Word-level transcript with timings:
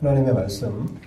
하나님의 0.00 0.32
말씀 0.32 0.98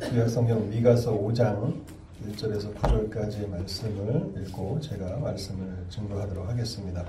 구약 0.00 0.30
성경 0.30 0.70
미가서 0.70 1.12
5장 1.12 1.78
1절에서 2.26 2.74
9절까지의 2.74 3.50
말씀을 3.50 4.32
읽고 4.38 4.80
제가 4.80 5.18
말씀을 5.18 5.84
증거하도록 5.90 6.48
하겠습니다. 6.48 7.04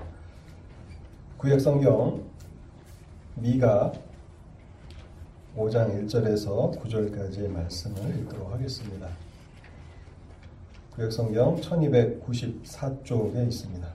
구약 1.37 1.61
성경 1.61 2.21
미가 3.35 3.93
5장 5.55 6.05
1절에서 6.05 6.77
9절까지의 6.81 7.47
말씀을 7.47 8.19
읽도록 8.19 8.51
하겠습니다. 8.51 9.07
구약 10.95 11.13
성경 11.13 11.55
1294쪽에 11.61 13.47
있습니다. 13.47 13.87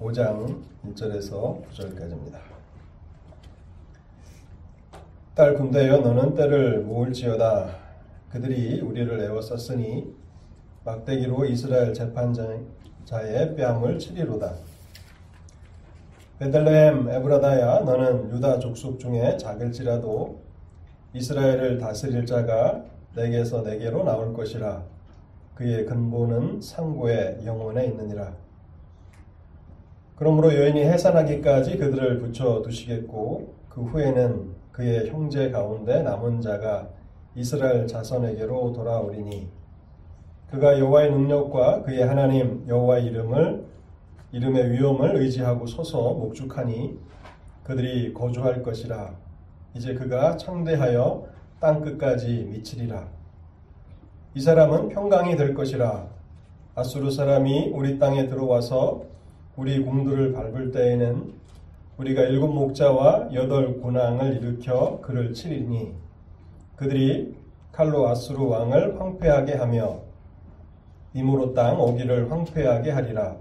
5장 0.00 0.62
1절에서 0.86 1.62
9절까지입니다. 1.68 2.51
딸 5.34 5.54
군대여 5.54 6.00
너는 6.00 6.34
때를 6.34 6.80
모을지어다. 6.80 7.74
그들이 8.28 8.82
우리를 8.82 9.18
애워쌌으니 9.18 10.14
막대기로 10.84 11.46
이스라엘 11.46 11.94
재판자의 11.94 13.56
뺨을 13.56 13.98
치리로다. 13.98 14.52
베들레헴 16.38 17.08
에브라다야 17.08 17.80
너는 17.80 18.30
유다 18.30 18.58
족속 18.58 19.00
중에 19.00 19.38
작을지라도 19.38 20.42
이스라엘을 21.14 21.78
다스릴 21.78 22.26
자가 22.26 22.84
내게서 23.16 23.62
내게로 23.62 24.04
나올 24.04 24.34
것이라. 24.34 24.82
그의 25.54 25.86
근본은 25.86 26.60
상고의 26.60 27.40
영혼에 27.46 27.86
있느니라. 27.86 28.34
그러므로 30.16 30.54
여인이 30.54 30.82
해산하기까지 30.82 31.78
그들을 31.78 32.18
붙여 32.18 32.60
두시겠고 32.60 33.54
그 33.70 33.82
후에는 33.82 34.51
그의 34.72 35.10
형제 35.10 35.50
가운데 35.50 36.02
남은 36.02 36.40
자가 36.40 36.88
이스라엘 37.34 37.86
자손에게로 37.86 38.72
돌아오리니 38.72 39.48
그가 40.50 40.78
여호와의 40.78 41.10
능력과 41.10 41.82
그의 41.82 42.02
하나님 42.02 42.64
여호와의 42.68 43.06
이름을 43.06 43.64
이름의 44.32 44.72
위엄을 44.72 45.16
의지하고 45.16 45.66
서서 45.66 46.14
목축하니 46.14 46.98
그들이 47.64 48.12
거주할 48.12 48.62
것이라. 48.62 49.14
이제 49.74 49.94
그가 49.94 50.36
창대하여 50.36 51.26
땅 51.60 51.80
끝까지 51.80 52.48
미치리라. 52.50 53.08
이 54.34 54.40
사람은 54.40 54.88
평강이 54.88 55.36
될 55.36 55.54
것이라. 55.54 56.08
아수르 56.74 57.10
사람이 57.10 57.70
우리 57.74 57.98
땅에 57.98 58.26
들어와서 58.26 59.04
우리 59.56 59.82
궁들을 59.84 60.32
밟을 60.32 60.72
때에는 60.72 61.32
우리가 62.02 62.22
일곱 62.22 62.48
목자와 62.48 63.28
여덟 63.32 63.80
군왕을 63.80 64.38
일으켜 64.38 65.00
그를 65.02 65.32
치리니 65.32 65.94
그들이 66.74 67.36
칼로 67.70 68.08
아수르 68.08 68.42
왕을 68.44 69.00
황폐하게 69.00 69.54
하며 69.54 70.00
임으로 71.14 71.54
땅 71.54 71.80
오기를 71.80 72.30
황폐하게 72.30 72.90
하리라. 72.90 73.36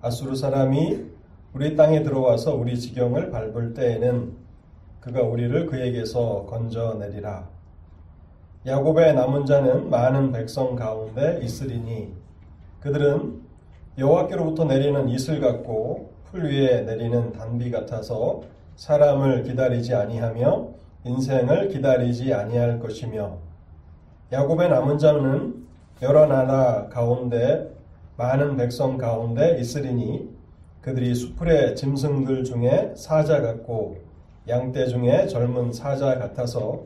아수르 0.00 0.36
사람이 0.36 1.04
우리 1.52 1.74
땅에 1.74 2.04
들어와서 2.04 2.54
우리 2.54 2.78
지경을 2.78 3.30
밟을 3.30 3.74
때에는 3.74 4.36
그가 5.00 5.22
우리를 5.22 5.66
그에게서 5.66 6.46
건져내리라. 6.48 7.48
야곱의 8.66 9.14
남은 9.14 9.46
자는 9.46 9.90
많은 9.90 10.30
백성 10.30 10.76
가운데 10.76 11.40
있으리니 11.42 12.14
그들은 12.80 13.40
여호와께로부터 13.98 14.64
내리는 14.64 15.08
이슬 15.08 15.40
같고 15.40 16.15
풀 16.30 16.44
위에 16.44 16.82
내리는 16.82 17.32
단비 17.32 17.70
같아서 17.70 18.42
사람을 18.76 19.44
기다리지 19.44 19.94
아니하며 19.94 20.68
인생을 21.04 21.68
기다리지 21.68 22.34
아니할 22.34 22.80
것이며 22.80 23.38
야곱의 24.32 24.68
남은 24.68 24.98
자는 24.98 25.66
여러 26.02 26.26
나라 26.26 26.88
가운데 26.88 27.72
많은 28.16 28.56
백성 28.56 28.98
가운데 28.98 29.58
있으리니 29.60 30.28
그들이 30.80 31.14
수풀의 31.14 31.76
짐승들 31.76 32.44
중에 32.44 32.92
사자 32.96 33.40
같고 33.40 33.98
양떼 34.48 34.86
중에 34.86 35.26
젊은 35.26 35.72
사자 35.72 36.18
같아서 36.18 36.84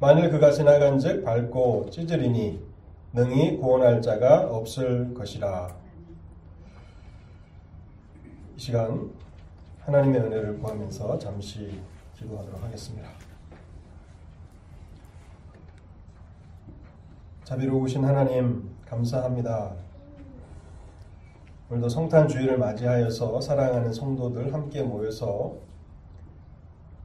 만일 0.00 0.30
그가 0.30 0.50
지나간즉 0.50 1.24
밟고 1.24 1.90
찢으리니 1.90 2.60
능히 3.12 3.58
구원할 3.58 4.00
자가 4.02 4.48
없을 4.50 5.14
것이라. 5.14 5.81
시간 8.56 9.10
하나님의 9.80 10.20
은혜를 10.20 10.58
구하면서 10.58 11.18
잠시 11.18 11.80
기도하도록 12.16 12.62
하겠습니다. 12.62 13.08
자비로우신 17.44 18.04
하나님 18.04 18.70
감사합니다. 18.86 19.74
오늘도 21.70 21.88
성탄 21.88 22.28
주일을 22.28 22.58
맞이하여서 22.58 23.40
사랑하는 23.40 23.92
성도들 23.92 24.52
함께 24.52 24.82
모여서 24.82 25.56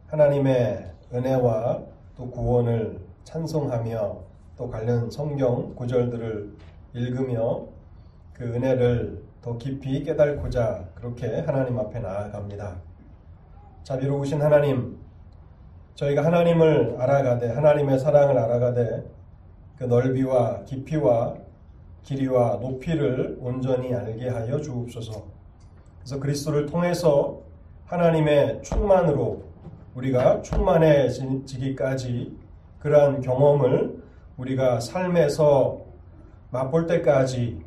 하나님의 0.08 0.92
은혜와 1.14 1.84
또 2.18 2.30
구원을 2.30 3.00
찬송하며 3.24 4.18
또 4.58 4.70
관련 4.70 5.10
성경 5.10 5.74
구절들을 5.76 6.54
읽으며 6.94 7.66
그 8.34 8.44
은혜를 8.44 9.24
더 9.42 9.58
깊이 9.58 10.04
깨달고자 10.04 10.87
그렇게 10.98 11.42
하나님 11.42 11.78
앞에 11.78 12.00
나아갑니다. 12.00 12.76
자비로우신 13.84 14.42
하나님, 14.42 14.98
저희가 15.94 16.26
하나님을 16.26 16.96
알아가되 17.00 17.54
하나님의 17.54 18.00
사랑을 18.00 18.38
알아가되 18.38 19.06
그 19.78 19.84
넓이와 19.84 20.64
깊이와 20.66 21.36
길이와 22.02 22.58
높이를 22.58 23.38
온전히 23.40 23.94
알게 23.94 24.30
하여 24.30 24.60
주옵소서. 24.60 25.24
그래서 26.00 26.20
그리스도를 26.20 26.66
통해서 26.66 27.42
하나님의 27.86 28.64
충만으로 28.64 29.44
우리가 29.94 30.42
충만해지기까지 30.42 32.36
그러한 32.80 33.22
경험을 33.22 34.02
우리가 34.38 34.80
삶에서 34.80 35.80
맛볼 36.52 36.88
때까지 36.88 37.62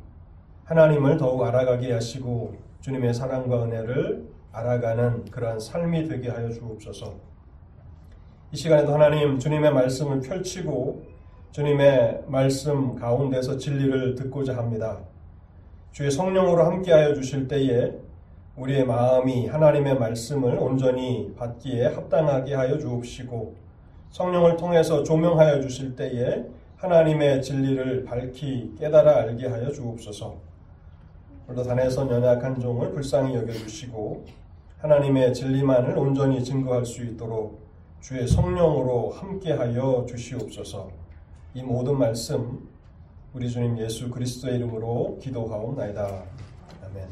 하나님을 0.65 1.17
더욱 1.17 1.45
알아가게 1.45 1.93
하시고 1.93 2.70
주님의 2.81 3.13
사랑과 3.13 3.65
은혜를 3.65 4.27
알아가는 4.53 5.27
그러한 5.27 5.61
삶이 5.61 6.09
되게 6.09 6.31
하여 6.31 6.51
주옵소서. 6.51 7.15
이 8.53 8.57
시간에도 8.57 8.95
하나님 8.95 9.39
주님의 9.39 9.73
말씀을 9.73 10.21
펼치고 10.21 11.05
주님의 11.53 12.25
말씀 12.27 12.95
가운데서 12.95 13.59
진리를 13.59 14.15
듣고자 14.15 14.57
합니다. 14.57 14.99
주의 15.93 16.11
성령으로 16.11 16.65
함께하여 16.65 17.15
주실 17.15 17.49
때에 17.49 17.93
우리의 18.57 18.87
마음이 18.87 19.47
하나님의 19.47 19.99
말씀을 19.99 20.59
온전히 20.59 21.35
받기에 21.37 21.87
합당하게 21.87 22.55
하여 22.55 22.79
주옵시고 22.79 23.57
성령을 24.11 24.57
통해서 24.57 25.03
조명하여 25.03 25.61
주실 25.61 25.97
때에 25.97 26.45
하나님의 26.77 27.43
진리를 27.43 28.05
밝히 28.05 28.75
깨달아 28.79 29.19
알게 29.19 29.47
하여 29.49 29.71
주옵소서. 29.71 30.50
오늘도 31.51 31.65
단에서 31.65 32.09
연약한 32.09 32.61
종을 32.61 32.93
불쌍히 32.93 33.35
여겨주시고 33.35 34.25
하나님의 34.79 35.35
진리만을 35.35 35.99
온전히 35.99 36.45
증거할 36.45 36.87
수 36.87 37.03
있도록 37.03 37.61
주의 38.01 38.27
성령으로 38.29 39.11
함께하여 39.11 40.07
주시옵소서. 40.09 40.91
이 41.55 41.63
모든 41.63 41.99
말씀 41.99 42.69
우리 43.35 43.51
주님 43.51 43.79
예수 43.79 44.11
그리스도의 44.11 44.57
이름으로 44.57 45.19
기도하옵나이다. 45.21 46.23
아멘. 46.85 47.09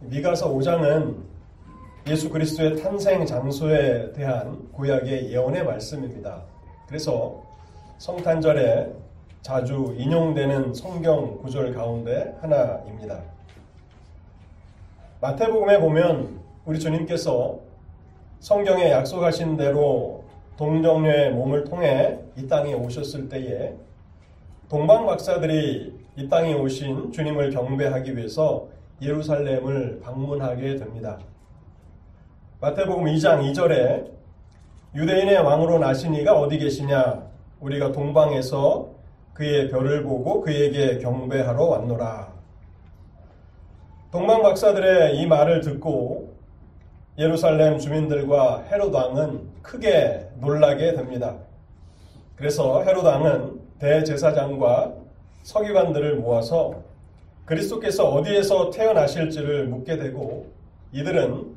미가서 0.00 0.50
5장은 0.54 1.14
예수 2.06 2.30
그리스도의 2.30 2.80
탄생 2.80 3.26
장소에 3.26 4.12
대한 4.12 4.66
구약의 4.72 5.30
예언의 5.30 5.64
말씀입니다. 5.64 6.42
그래서 6.86 7.42
성탄절에 7.98 9.07
자주 9.42 9.94
인용되는 9.96 10.74
성경 10.74 11.38
구절 11.38 11.72
가운데 11.72 12.36
하나입니다. 12.40 13.20
마태복음에 15.20 15.80
보면 15.80 16.40
우리 16.64 16.78
주님께서 16.78 17.58
성경에 18.40 18.90
약속하신 18.90 19.56
대로 19.56 20.24
동정녀의 20.56 21.32
몸을 21.32 21.64
통해 21.64 22.18
이 22.36 22.46
땅에 22.46 22.74
오셨을 22.74 23.28
때에 23.28 23.74
동방 24.68 25.06
박사들이 25.06 25.98
이 26.16 26.28
땅에 26.28 26.52
오신 26.54 27.12
주님을 27.12 27.50
경배하기 27.50 28.16
위해서 28.16 28.66
예루살렘을 29.00 30.00
방문하게 30.02 30.76
됩니다. 30.76 31.18
마태복음 32.60 33.04
2장 33.04 33.40
2절에 33.52 34.10
유대인의 34.94 35.38
왕으로 35.38 35.78
나신 35.78 36.14
이가 36.14 36.38
어디 36.38 36.58
계시냐? 36.58 37.22
우리가 37.60 37.92
동방에서 37.92 38.97
그의 39.38 39.68
별을 39.68 40.02
보고 40.02 40.40
그에게 40.40 40.98
경배하러 40.98 41.62
왔노라. 41.62 42.32
동방 44.10 44.42
박사들의 44.42 45.16
이 45.16 45.26
말을 45.26 45.60
듣고 45.60 46.34
예루살렘 47.16 47.78
주민들과 47.78 48.64
헤롯 48.68 48.92
왕은 48.92 49.48
크게 49.62 50.30
놀라게 50.40 50.94
됩니다. 50.94 51.36
그래서 52.34 52.82
헤롯 52.82 53.04
왕은 53.04 53.60
대제사장과 53.78 54.94
서기관들을 55.44 56.16
모아서 56.16 56.82
그리스도께서 57.44 58.08
어디에서 58.10 58.70
태어나실지를 58.70 59.68
묻게 59.68 59.98
되고 59.98 60.46
이들은 60.92 61.54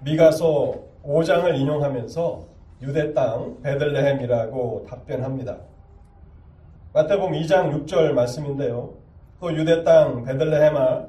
미가서 0.00 0.74
5장을 1.02 1.58
인용하면서 1.58 2.44
유대 2.82 3.14
땅 3.14 3.62
베들레헴이라고 3.62 4.86
답변합니다. 4.86 5.56
마태복음 6.96 7.32
2장 7.32 7.84
6절 7.84 8.12
말씀인데요. 8.12 8.94
또 9.38 9.54
유대 9.54 9.84
땅 9.84 10.24
베들레헴아 10.24 11.06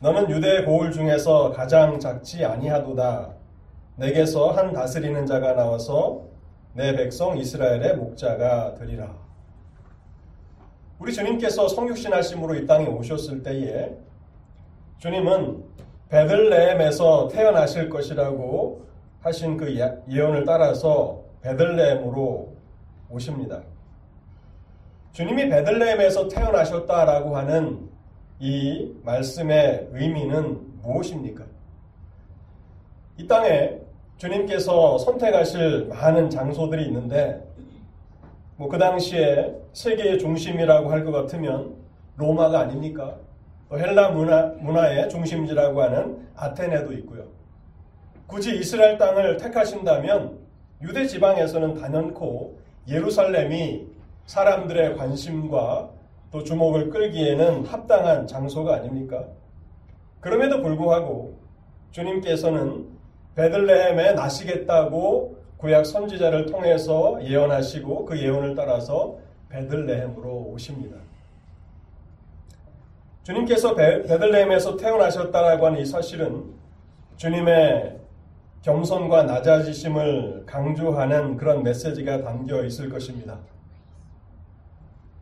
너는 0.00 0.30
유대 0.30 0.64
고을 0.64 0.92
중에서 0.92 1.52
가장 1.52 2.00
작지 2.00 2.42
아니하도다. 2.42 3.30
내게서 3.96 4.52
한 4.52 4.72
다스리는 4.72 5.26
자가 5.26 5.52
나와서 5.52 6.22
내 6.72 6.96
백성 6.96 7.36
이스라엘의 7.36 7.98
목자가 7.98 8.74
되리라. 8.76 9.14
우리 10.98 11.12
주님께서 11.12 11.68
성육신 11.68 12.14
하심으로 12.14 12.54
이 12.54 12.66
땅에 12.66 12.86
오셨을 12.86 13.42
때에 13.42 13.94
주님은 15.00 15.62
베들레헴에서 16.08 17.28
태어나실 17.28 17.90
것이라고 17.90 18.86
하신 19.20 19.58
그 19.58 19.78
예, 19.78 19.98
예언을 20.08 20.46
따라서 20.46 21.20
베들레헴으로 21.42 22.54
오십니다. 23.10 23.60
주님이 25.12 25.48
베들레헴에서 25.48 26.28
태어나셨다라고 26.28 27.36
하는 27.36 27.88
이 28.38 28.92
말씀의 29.04 29.88
의미는 29.92 30.58
무엇입니까? 30.82 31.44
이 33.18 33.26
땅에 33.26 33.78
주님께서 34.16 34.98
선택하실 34.98 35.86
많은 35.88 36.30
장소들이 36.30 36.86
있는데 36.86 37.46
뭐 38.56 38.68
그 38.68 38.78
당시에 38.78 39.54
세계의 39.72 40.18
중심이라고 40.18 40.90
할 40.90 41.04
것 41.04 41.12
같으면 41.12 41.74
로마가 42.16 42.60
아닙니까? 42.60 43.16
또 43.68 43.78
헬라 43.78 44.10
문화, 44.10 44.46
문화의 44.58 45.08
중심지라고 45.08 45.80
하는 45.82 46.26
아테네도 46.36 46.92
있고요. 46.94 47.24
굳이 48.26 48.56
이스라엘 48.58 48.98
땅을 48.98 49.38
택하신다면 49.38 50.38
유대 50.82 51.06
지방에서는 51.06 51.74
단연코 51.74 52.58
예루살렘이 52.88 53.86
사람들의 54.30 54.96
관심과 54.96 55.90
또 56.30 56.44
주목을 56.44 56.90
끌기에는 56.90 57.66
합당한 57.66 58.28
장소가 58.28 58.76
아닙니까? 58.76 59.24
그럼에도 60.20 60.62
불구하고 60.62 61.36
주님께서는 61.90 62.86
베들레헴에 63.34 64.12
나시겠다고 64.12 65.36
구약 65.56 65.84
선지자를 65.84 66.46
통해서 66.46 67.18
예언하시고 67.24 68.04
그 68.04 68.22
예언을 68.22 68.54
따라서 68.54 69.18
베들레헴으로 69.48 70.52
오십니다. 70.52 70.96
주님께서 73.24 73.74
베, 73.74 74.02
베들레헴에서 74.02 74.76
태어나셨다라고 74.76 75.66
하는 75.66 75.80
이 75.80 75.84
사실은 75.84 76.54
주님의 77.16 77.98
겸손과 78.62 79.24
낮아지심을 79.24 80.44
강조하는 80.46 81.36
그런 81.36 81.64
메시지가 81.64 82.22
담겨 82.22 82.64
있을 82.64 82.88
것입니다. 82.88 83.36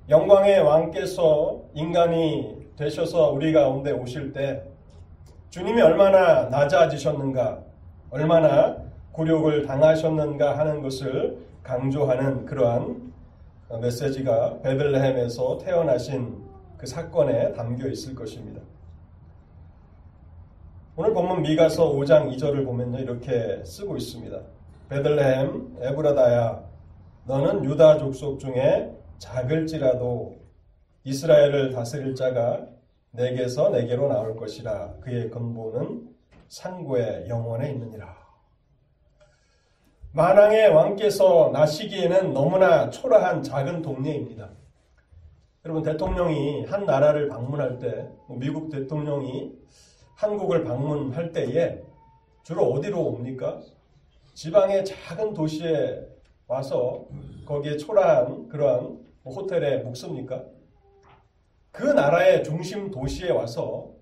영광의 0.08 0.60
왕께서 0.60 1.60
인간이 1.74 2.66
되셔서 2.76 3.30
우리 3.30 3.52
가운데 3.52 3.90
오실 3.90 4.32
때 4.32 4.62
주님이 5.50 5.82
얼마나 5.82 6.44
낮아지셨는가, 6.44 7.62
얼마나 8.10 8.76
굴욕을 9.12 9.66
당하셨는가 9.66 10.56
하는 10.56 10.80
것을 10.80 11.38
강조하는 11.62 12.46
그러한 12.46 13.12
메시지가 13.82 14.60
베들레헴에서 14.62 15.58
태어나신 15.58 16.42
그 16.78 16.86
사건에 16.86 17.52
담겨 17.52 17.86
있을 17.88 18.14
것입니다. 18.14 18.62
오늘 20.96 21.12
본문 21.12 21.42
미가서 21.42 21.92
5장 21.92 22.34
2절을 22.34 22.64
보면요 22.64 22.98
이렇게 22.98 23.62
쓰고 23.62 23.98
있습니다. 23.98 24.38
베들레헴 24.88 25.78
에브라다야 25.82 26.62
너는 27.26 27.64
유다 27.64 27.98
족속 27.98 28.40
중에 28.40 28.97
작을지라도 29.18 30.36
이스라엘을 31.04 31.72
다스릴 31.72 32.14
자가 32.14 32.66
내게서 33.10 33.70
내게로 33.70 34.08
나올 34.08 34.36
것이라 34.36 34.94
그의 35.00 35.30
근본은 35.30 36.08
상고의 36.48 37.28
영원에 37.28 37.70
있느니라. 37.72 38.16
만왕의 40.12 40.68
왕께서 40.70 41.50
나시기에는 41.52 42.32
너무나 42.32 42.90
초라한 42.90 43.42
작은 43.42 43.82
동네입니다. 43.82 44.50
여러분 45.64 45.82
대통령이 45.82 46.64
한 46.64 46.86
나라를 46.86 47.28
방문할 47.28 47.78
때뭐 47.78 48.38
미국 48.38 48.70
대통령이 48.70 49.52
한국을 50.14 50.64
방문할 50.64 51.32
때에 51.32 51.82
주로 52.42 52.64
어디로 52.72 53.00
옵니까? 53.00 53.60
지방의 54.34 54.84
작은 54.84 55.34
도시에 55.34 56.00
와서 56.46 57.06
거기에 57.44 57.76
초라한 57.76 58.48
그러한 58.48 59.07
호텔에 59.28 59.78
묵습니까? 59.78 60.44
그 61.70 61.84
나라의 61.84 62.42
중심 62.44 62.90
도시에 62.90 63.30
와서 63.30 63.92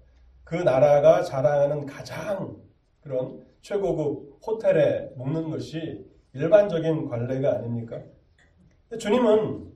그 0.44 0.54
나라가 0.54 1.22
자랑하는 1.22 1.86
가장 1.86 2.56
그런 3.00 3.44
최고급 3.60 4.38
호텔에 4.46 5.10
묵는 5.16 5.50
것이 5.50 6.06
일반적인 6.32 7.08
관례가 7.08 7.56
아닙니까? 7.56 8.00
주님은 8.98 9.72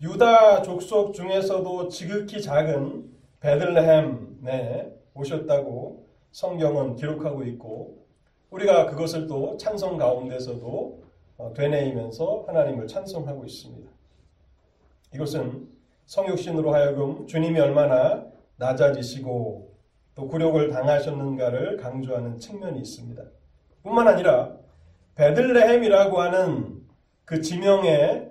유다 0.00 0.62
족속 0.62 1.12
중에서도 1.12 1.88
지극히 1.88 2.40
작은 2.40 3.10
베들레헴에 3.40 4.96
오셨다고 5.14 6.06
성경은 6.32 6.96
기록하고 6.96 7.42
있고 7.44 8.06
우리가 8.50 8.86
그것을 8.86 9.26
또 9.26 9.56
찬송 9.56 9.98
가운데서도 9.98 11.02
어, 11.36 11.52
되뇌이면서 11.54 12.44
하나님을 12.46 12.86
찬송하고 12.86 13.44
있습니다. 13.44 13.90
이것은 15.14 15.68
성육신으로 16.06 16.72
하여금 16.72 17.26
주님이 17.26 17.58
얼마나 17.60 18.26
낮아지시고 18.56 19.76
또 20.14 20.28
굴욕을 20.28 20.70
당하셨는가를 20.70 21.76
강조하는 21.76 22.38
측면이 22.38 22.80
있습니다. 22.80 23.22
뿐만 23.82 24.08
아니라 24.08 24.56
베들레헴이라고 25.14 26.20
하는 26.20 26.82
그 27.24 27.40
지명의 27.40 28.28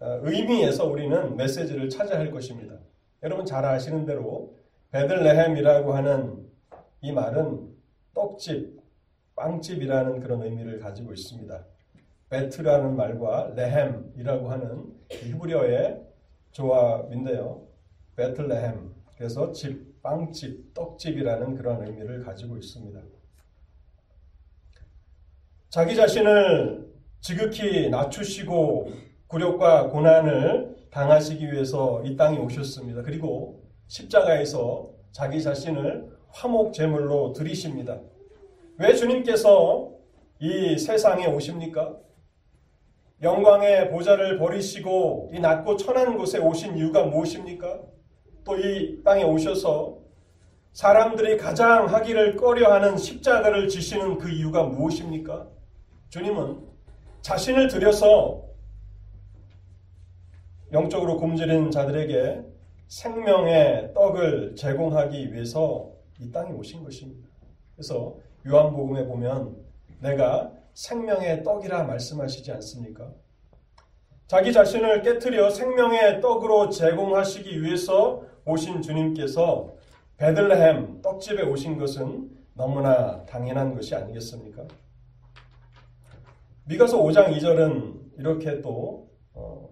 어, 0.00 0.18
의미에서 0.22 0.86
우리는 0.86 1.36
메시지를 1.36 1.88
찾아야 1.88 2.18
할 2.18 2.30
것입니다. 2.30 2.74
여러분 3.22 3.46
잘 3.46 3.64
아시는 3.64 4.04
대로 4.04 4.56
베들레헴이라고 4.90 5.94
하는 5.94 6.44
이 7.00 7.12
말은 7.12 7.68
떡집, 8.14 8.80
빵집이라는 9.36 10.20
그런 10.20 10.42
의미를 10.42 10.78
가지고 10.80 11.12
있습니다. 11.12 11.64
베트라는 12.32 12.96
말과 12.96 13.52
레헴이라고 13.54 14.50
하는 14.50 14.84
히브리어의 15.10 16.11
조합인데요. 16.52 17.66
베틀레헴. 18.16 18.92
그래서 19.16 19.52
집, 19.52 20.02
빵집, 20.02 20.74
떡집이라는 20.74 21.54
그런 21.56 21.86
의미를 21.86 22.24
가지고 22.24 22.56
있습니다. 22.56 23.00
자기 25.70 25.96
자신을 25.96 26.92
지극히 27.20 27.88
낮추시고 27.88 28.90
굴욕과 29.28 29.88
고난을 29.88 30.88
당하시기 30.90 31.50
위해서 31.50 32.02
이 32.04 32.16
땅에 32.16 32.38
오셨습니다. 32.38 33.02
그리고 33.02 33.62
십자가에서 33.86 34.90
자기 35.12 35.42
자신을 35.42 36.10
화목 36.28 36.74
제물로 36.74 37.32
드리십니다. 37.32 38.00
왜 38.78 38.94
주님께서 38.94 39.92
이 40.40 40.76
세상에 40.76 41.26
오십니까? 41.26 41.96
영광의 43.22 43.90
보좌를 43.90 44.36
버리시고 44.38 45.30
이 45.32 45.38
낮고 45.38 45.76
천한 45.76 46.16
곳에 46.18 46.38
오신 46.38 46.76
이유가 46.76 47.04
무엇입니까? 47.04 47.80
또 48.44 48.58
이 48.58 49.02
땅에 49.04 49.22
오셔서 49.22 49.98
사람들이 50.72 51.36
가장 51.36 51.86
하기를 51.86 52.34
꺼려하는 52.36 52.96
십자가를 52.96 53.68
지시는 53.68 54.18
그 54.18 54.28
이유가 54.28 54.64
무엇입니까? 54.64 55.46
주님은 56.08 56.58
자신을 57.20 57.68
들여서 57.68 58.42
영적으로 60.72 61.18
굶주린 61.18 61.70
자들에게 61.70 62.42
생명의 62.88 63.92
떡을 63.94 64.56
제공하기 64.56 65.32
위해서 65.32 65.92
이 66.18 66.32
땅에 66.32 66.50
오신 66.50 66.82
것입니다. 66.82 67.28
그래서 67.76 68.16
요한복음에 68.46 69.06
보면 69.06 69.56
내가 70.00 70.50
생명의 70.74 71.42
떡이라 71.42 71.84
말씀하시지 71.84 72.50
않습니까? 72.52 73.10
자기 74.26 74.52
자신을 74.52 75.02
깨뜨려 75.02 75.50
생명의 75.50 76.20
떡으로 76.20 76.70
제공하시기 76.70 77.62
위해서 77.62 78.22
오신 78.44 78.80
주님께서 78.80 79.74
베들레헴 80.16 81.02
떡집에 81.02 81.42
오신 81.42 81.78
것은 81.78 82.30
너무나 82.54 83.24
당연한 83.26 83.74
것이 83.74 83.94
아니겠습니까? 83.94 84.64
미가서 86.64 87.02
5장 87.02 87.36
2절은 87.36 88.18
이렇게 88.18 88.62
또이 88.62 89.04
어, 89.34 89.68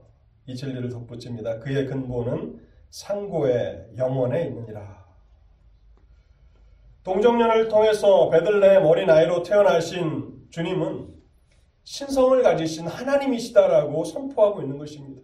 진리를 0.55 0.89
덧붙입니다. 0.91 1.61
그의 1.61 1.87
근본은 1.87 2.61
상고의 2.91 3.93
영원에 3.97 4.45
있느니라. 4.47 5.01
동정년을 7.05 7.69
통해서 7.69 8.29
베들레헴 8.29 8.85
어린아이로 8.85 9.43
태어나신 9.43 10.40
주님은 10.51 11.09
신성을 11.85 12.43
가지신 12.43 12.87
하나님이시다라고 12.87 14.05
선포하고 14.05 14.63
있는 14.63 14.79
것입니다. 14.79 15.23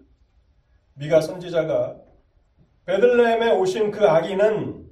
미가 0.95 1.21
선지자가 1.21 1.97
베들레헴에 2.87 3.53
오신 3.53 3.91
그 3.91 4.07
아기는 4.07 4.87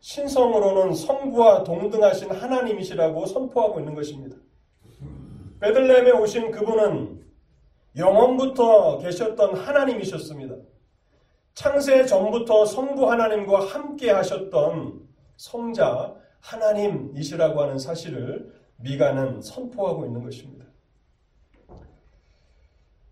신성으로는 0.00 0.94
성부와 0.94 1.64
동등하신 1.64 2.30
하나님이시라고 2.30 3.26
선포하고 3.26 3.80
있는 3.80 3.94
것입니다. 3.94 4.36
베들레헴에 5.60 6.12
오신 6.12 6.52
그분은 6.52 7.20
영원부터 7.96 8.98
계셨던 8.98 9.56
하나님이셨습니다. 9.56 10.54
창세 11.54 12.06
전부터 12.06 12.64
성부 12.64 13.10
하나님과 13.10 13.66
함께 13.66 14.10
하셨던 14.10 15.08
성자 15.36 16.14
하나님이시라고 16.40 17.60
하는 17.60 17.78
사실을 17.78 18.59
미가는 18.82 19.42
선포하고 19.42 20.06
있는 20.06 20.22
것입니다. 20.22 20.64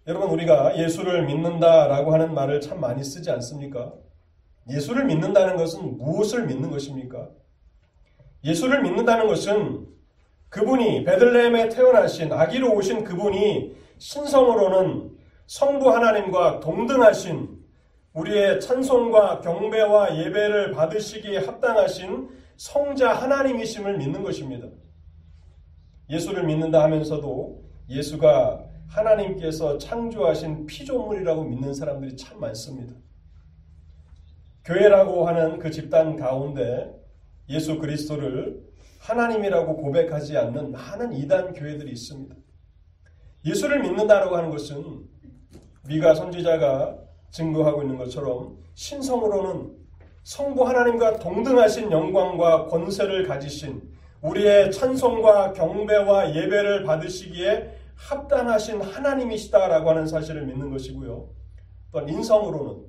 여러분 0.06 0.30
우리가 0.30 0.78
예수를 0.78 1.26
믿는다라고 1.26 2.14
하는 2.14 2.32
말을 2.32 2.60
참 2.60 2.80
많이 2.80 3.04
쓰지 3.04 3.30
않습니까? 3.30 3.92
예수를 4.70 5.04
믿는다는 5.04 5.56
것은 5.56 5.98
무엇을 5.98 6.46
믿는 6.46 6.70
것입니까? 6.70 7.28
예수를 8.44 8.82
믿는다는 8.82 9.26
것은 9.26 9.86
그분이 10.48 11.04
베들레헴에 11.04 11.68
태어나신 11.68 12.32
아기로 12.32 12.72
오신 12.74 13.04
그분이 13.04 13.76
신성으로는 13.98 15.10
성부 15.46 15.90
하나님과 15.90 16.60
동등하신 16.60 17.58
우리의 18.14 18.60
찬송과 18.60 19.40
경배와 19.40 20.18
예배를 20.18 20.72
받으시기에 20.72 21.38
합당하신 21.38 22.30
성자 22.56 23.12
하나님이심을 23.12 23.98
믿는 23.98 24.22
것입니다. 24.22 24.68
예수를 26.10 26.44
믿는다 26.44 26.82
하면서도 26.84 27.62
예수가 27.90 28.64
하나님께서 28.88 29.78
창조하신 29.78 30.66
피조물이라고 30.66 31.44
믿는 31.44 31.74
사람들이 31.74 32.16
참 32.16 32.40
많습니다. 32.40 32.94
교회라고 34.64 35.26
하는 35.26 35.58
그 35.58 35.70
집단 35.70 36.16
가운데 36.16 36.94
예수 37.48 37.78
그리스도를 37.78 38.62
하나님이라고 39.00 39.76
고백하지 39.76 40.36
않는 40.36 40.72
많은 40.72 41.12
이단 41.14 41.54
교회들이 41.54 41.90
있습니다. 41.92 42.34
예수를 43.44 43.80
믿는다라고 43.80 44.36
하는 44.36 44.50
것은 44.50 45.06
미가 45.86 46.14
선지자가 46.14 46.98
증거하고 47.30 47.82
있는 47.82 47.96
것처럼 47.96 48.58
신성으로는 48.74 49.76
성부 50.24 50.68
하나님과 50.68 51.18
동등하신 51.18 51.90
영광과 51.90 52.66
권세를 52.66 53.26
가지신 53.26 53.87
우리의 54.20 54.72
찬송과 54.72 55.52
경배와 55.52 56.34
예배를 56.34 56.84
받으시기에 56.84 57.78
합당하신 57.94 58.80
하나님이시다라고 58.80 59.90
하는 59.90 60.06
사실을 60.06 60.46
믿는 60.46 60.70
것이고요. 60.70 61.28
또 61.92 62.00
인성으로는 62.00 62.84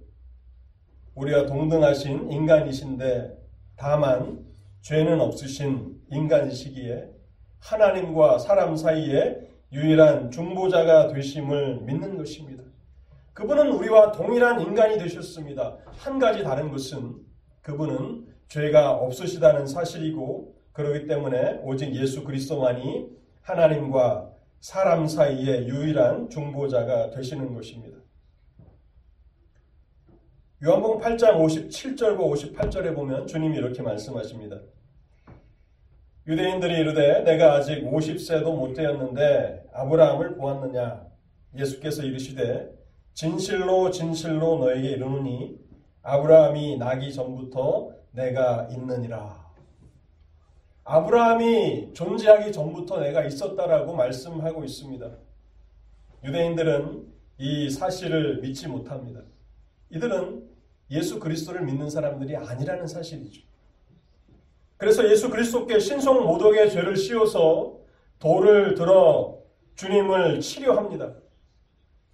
우리와 1.15 1.45
동등하신 1.45 2.31
인간이신데 2.31 3.37
다만 3.75 4.45
죄는 4.81 5.19
없으신 5.19 5.99
인간이시기에 6.11 7.09
하나님과 7.59 8.39
사람 8.39 8.75
사이에 8.75 9.37
유일한 9.71 10.31
중보자가 10.31 11.09
되심을 11.09 11.81
믿는 11.81 12.17
것입니다. 12.17 12.63
그분은 13.33 13.71
우리와 13.71 14.11
동일한 14.11 14.61
인간이 14.61 14.97
되셨습니다. 14.97 15.77
한 15.85 16.19
가지 16.19 16.43
다른 16.43 16.71
것은 16.71 17.15
그분은 17.61 18.27
죄가 18.47 18.91
없으시다는 18.91 19.67
사실이고 19.67 20.58
그러기 20.73 21.07
때문에 21.07 21.59
오직 21.63 21.93
예수 21.95 22.23
그리스도만이 22.23 23.09
하나님과 23.41 24.31
사람 24.59 25.07
사이의 25.07 25.67
유일한 25.67 26.29
중보자가 26.29 27.11
되시는 27.11 27.53
것입니다. 27.53 27.97
요한복음 30.61 30.99
8장 30.99 31.37
57절과 31.37 32.17
58절에 32.19 32.93
보면 32.93 33.27
주님이 33.27 33.57
이렇게 33.57 33.81
말씀하십니다. 33.81 34.59
유대인들이 36.27 36.73
이르되 36.81 37.21
내가 37.21 37.53
아직 37.53 37.81
50세도 37.81 38.43
못 38.55 38.73
되었는데 38.73 39.69
아브라함을 39.71 40.35
보았느냐 40.35 41.07
예수께서 41.57 42.03
이르시되 42.03 42.69
진실로 43.13 43.89
진실로 43.89 44.59
너에게 44.59 44.89
이르노니 44.89 45.57
아브라함이 46.03 46.77
나기 46.77 47.13
전부터 47.13 47.91
내가 48.11 48.67
있느니라. 48.71 49.38
아브라함이 50.89 51.93
존재하기 51.93 52.51
전부터 52.51 52.99
내가 52.99 53.23
있었다라고 53.23 53.93
말씀하고 53.93 54.63
있습니다. 54.63 55.07
유대인들은 56.23 57.07
이 57.37 57.69
사실을 57.69 58.39
믿지 58.41 58.67
못합니다. 58.67 59.21
이들은 59.91 60.49
예수 60.89 61.19
그리스도를 61.19 61.61
믿는 61.61 61.91
사람들이 61.91 62.35
아니라는 62.35 62.87
사실이죠. 62.87 63.43
그래서 64.77 65.07
예수 65.07 65.29
그리스도께 65.29 65.77
신성 65.77 66.23
모독의 66.25 66.71
죄를 66.71 66.97
씌워서 66.97 67.77
돌을 68.17 68.73
들어 68.73 69.37
주님을 69.75 70.39
치료합니다. 70.39 71.13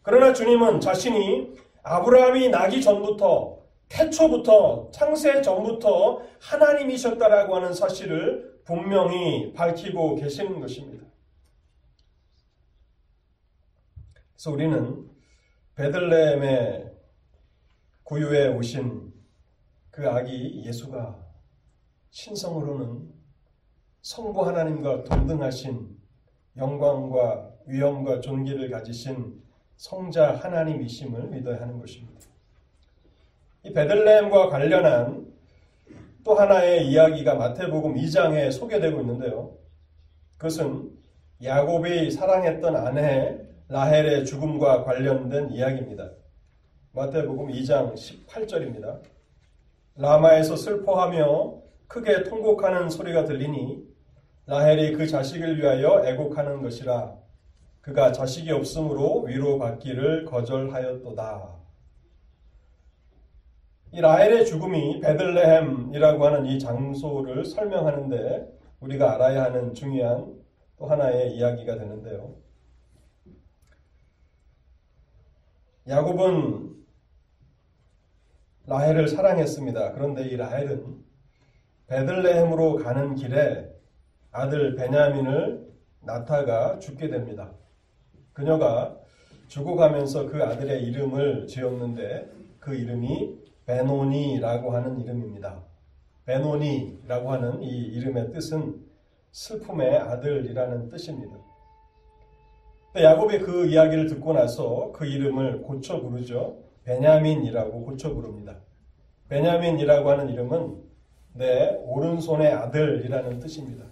그러나 0.02 0.34
주님은 0.34 0.82
자신이 0.82 1.54
아브라함이 1.82 2.50
나기 2.50 2.82
전부터 2.82 3.58
태초부터 3.88 4.90
창세 4.92 5.42
전부터 5.42 6.24
하나님이셨다라고 6.42 7.56
하는 7.56 7.74
사실을 7.74 8.55
분명히 8.66 9.54
밝히고 9.54 10.16
계시는 10.16 10.60
것입니다. 10.60 11.06
그래서 14.34 14.52
우리는 14.52 15.10
베들레헴의 15.76 16.94
구유에 18.04 18.48
오신 18.50 19.14
그 19.92 20.10
아기 20.10 20.64
예수가 20.66 21.24
신성으로는 22.10 23.14
성부 24.02 24.46
하나님과 24.46 25.04
동등하신 25.04 25.98
영광과 26.58 27.52
위엄과 27.66 28.22
존귀를 28.22 28.70
가지신 28.70 29.44
성자 29.78 30.38
하나님이심을 30.38 31.28
믿어야 31.30 31.62
하는 31.62 31.80
것입니다. 31.80 32.22
이 33.64 33.74
베들레헴과 33.74 34.50
관련한 34.50 35.35
또 36.26 36.34
하나의 36.34 36.88
이야기가 36.88 37.36
마태복음 37.36 37.94
2장에 37.94 38.52
소개되고 38.52 39.00
있는데요. 39.02 39.56
그것은 40.38 40.90
야곱이 41.44 42.10
사랑했던 42.10 42.76
아내 42.76 43.38
라헬의 43.68 44.26
죽음과 44.26 44.86
관련된 44.86 45.52
이야기입니다. 45.52 46.10
마태복음 46.94 47.50
2장 47.50 47.94
18절입니다. 47.94 49.02
라마에서 49.98 50.56
슬퍼하며 50.56 51.62
크게 51.88 52.24
통곡하는 52.24 52.90
소리가 52.90 53.26
들리니 53.26 53.84
라헬이 54.48 54.94
그 54.94 55.06
자식을 55.06 55.60
위하여 55.60 56.04
애곡하는 56.08 56.64
것이라 56.64 57.14
그가 57.82 58.12
자식이 58.12 58.52
없으므로 58.52 59.22
위로받기를 59.22 60.26
거절하였도다. 60.26 61.65
이 63.96 64.02
라헬의 64.02 64.46
죽음이 64.46 65.00
베들레헴이라고 65.00 66.26
하는 66.26 66.46
이 66.48 66.60
장소를 66.60 67.46
설명하는데 67.46 68.46
우리가 68.82 69.14
알아야 69.14 69.46
하는 69.46 69.74
중요한 69.74 70.36
또 70.76 70.86
하나의 70.86 71.34
이야기가 71.38 71.78
되는데요. 71.78 72.36
야곱은 75.88 76.76
라헬을 78.66 79.08
사랑했습니다. 79.08 79.94
그런데 79.94 80.26
이 80.26 80.36
라헬은 80.36 80.98
베들레헴으로 81.88 82.76
가는 82.76 83.16
길에 83.16 83.74
아들 84.34 84.76
베냐민을 84.76 85.72
낳다가 86.02 86.80
죽게 86.80 87.08
됩니다. 87.08 87.54
그녀가 88.34 88.98
죽어가면서 89.48 90.28
그 90.28 90.44
아들의 90.44 90.84
이름을 90.84 91.48
지었는데 91.48 92.30
그 92.60 92.76
이름이 92.76 93.45
베노니라고 93.66 94.72
하는 94.72 95.00
이름입니다. 95.00 95.64
베노니라고 96.26 97.32
하는 97.32 97.62
이 97.64 97.68
이름의 97.68 98.32
뜻은 98.32 98.84
슬픔의 99.32 99.98
아들이라는 99.98 100.90
뜻입니다. 100.90 101.38
야곱이 102.96 103.40
그 103.40 103.66
이야기를 103.68 104.08
듣고 104.08 104.34
나서 104.34 104.92
그 104.94 105.06
이름을 105.06 105.62
고쳐 105.64 106.02
부르죠. 106.02 106.60
베냐민이라고 106.86 107.84
고쳐 107.84 108.14
부릅니다. 108.14 108.56
베냐민이라고 109.28 110.10
하는 110.10 110.30
이름은 110.30 110.84
내 111.34 111.78
오른손의 111.84 112.52
아들이라는 112.54 113.40
뜻입니다. 113.40 113.86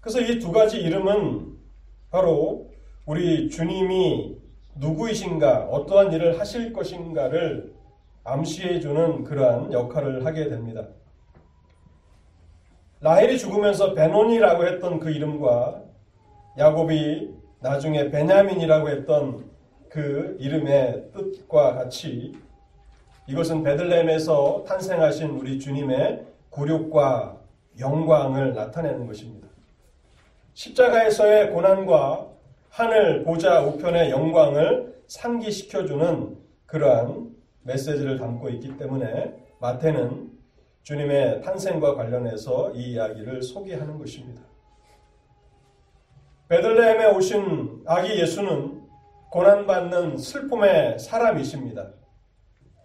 그래서 0.00 0.20
이 0.20 0.38
두 0.40 0.50
가지 0.52 0.78
이름은 0.80 1.58
바로 2.10 2.70
우리 3.04 3.50
주님이 3.50 4.38
누구이신가, 4.74 5.64
어떠한 5.64 6.12
일을 6.12 6.40
하실 6.40 6.72
것인가를 6.72 7.74
암시해 8.24 8.80
주는 8.80 9.24
그러한 9.24 9.72
역할을 9.72 10.24
하게 10.24 10.48
됩니다. 10.48 10.86
라헬이 13.00 13.36
죽으면서 13.38 13.94
베논이라고 13.94 14.64
했던 14.66 15.00
그 15.00 15.10
이름과 15.10 15.82
야곱이 16.56 17.34
나중에 17.60 18.10
베냐민이라고 18.10 18.88
했던 18.90 19.50
그 19.88 20.36
이름의 20.38 21.10
뜻과 21.12 21.74
같이 21.74 22.32
이것은 23.26 23.62
베들레헴에서 23.62 24.64
탄생하신 24.66 25.30
우리 25.30 25.58
주님의 25.58 26.26
굴욕과 26.50 27.38
영광을 27.80 28.54
나타내는 28.54 29.06
것입니다. 29.06 29.48
십자가에서의 30.54 31.50
고난과 31.50 32.31
하늘 32.72 33.22
보좌 33.22 33.60
우편의 33.60 34.10
영광을 34.10 34.98
상기시켜주는 35.06 36.38
그러한 36.64 37.36
메시지를 37.64 38.18
담고 38.18 38.48
있기 38.48 38.78
때문에 38.78 39.34
마태는 39.60 40.30
주님의 40.82 41.42
탄생과 41.42 41.94
관련해서 41.96 42.72
이 42.72 42.92
이야기를 42.92 43.42
소개하는 43.42 43.98
것입니다. 43.98 44.42
베들레헴에 46.48 47.14
오신 47.14 47.82
아기 47.86 48.18
예수는 48.18 48.80
고난받는 49.30 50.16
슬픔의 50.16 50.98
사람이십니다. 50.98 51.90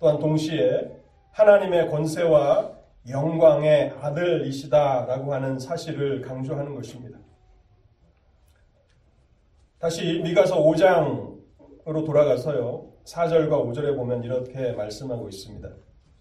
또한 0.01 0.20
동시에 0.20 0.91
하나님의 1.32 1.89
권세와 1.89 2.74
영광의 3.10 3.94
아들이시다라고 4.01 5.34
하는 5.34 5.58
사실을 5.58 6.22
강조하는 6.24 6.75
것입니다. 6.75 7.20
다시 9.79 10.22
미가서 10.24 10.63
5장으로 10.63 12.03
돌아가서요. 12.03 12.93
4절과 13.03 13.50
5절에 13.50 13.96
보면 13.96 14.24
이렇게 14.24 14.72
말씀하고 14.72 15.29
있습니다. 15.29 15.69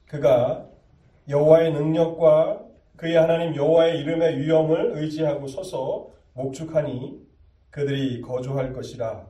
그가 0.06 0.68
여호와의 1.28 1.72
능력과 1.72 2.62
그의 2.96 3.16
하나님 3.16 3.56
여호와의 3.56 3.98
이름의 4.00 4.40
위엄을 4.40 4.92
의지하고 4.96 5.48
서서 5.48 6.08
목축하니 6.34 7.26
그들이 7.70 8.20
거주할 8.20 8.74
것이라. 8.74 9.26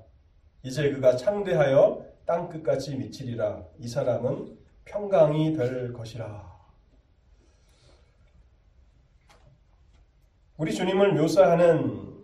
이제 0.64 0.90
그가 0.90 1.14
창대하여 1.14 2.04
땅 2.26 2.48
끝까지 2.48 2.96
미치리라. 2.96 3.62
이 3.78 3.86
사람은 3.86 4.58
평강이 4.84 5.56
될 5.56 5.92
것이라. 5.92 6.56
우리 10.56 10.74
주님을 10.74 11.12
묘사하는 11.12 12.15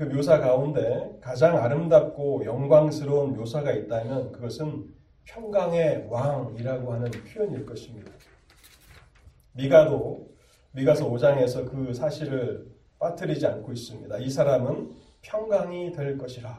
그 0.00 0.04
묘사 0.04 0.40
가운데 0.40 1.14
가장 1.20 1.58
아름답고 1.58 2.46
영광스러운 2.46 3.36
묘사가 3.36 3.70
있다면 3.70 4.32
그것은 4.32 4.86
평강의 5.24 6.06
왕이라고 6.08 6.94
하는 6.94 7.10
표현일 7.10 7.66
것입니다. 7.66 8.10
미가도 9.52 10.26
미가서 10.72 11.06
5장에서 11.06 11.70
그 11.70 11.92
사실을 11.92 12.66
빠뜨리지 12.98 13.46
않고 13.46 13.72
있습니다. 13.72 14.16
이 14.20 14.30
사람은 14.30 14.90
평강이 15.20 15.92
될 15.92 16.16
것이라. 16.16 16.58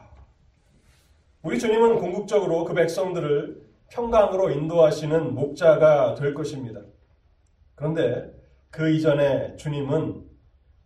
우리 1.42 1.58
주님은 1.58 1.98
궁극적으로 1.98 2.62
그 2.62 2.74
백성들을 2.74 3.60
평강으로 3.88 4.50
인도하시는 4.52 5.34
목자가 5.34 6.14
될 6.14 6.32
것입니다. 6.32 6.80
그런데 7.74 8.32
그 8.70 8.88
이전에 8.88 9.56
주님은 9.56 10.30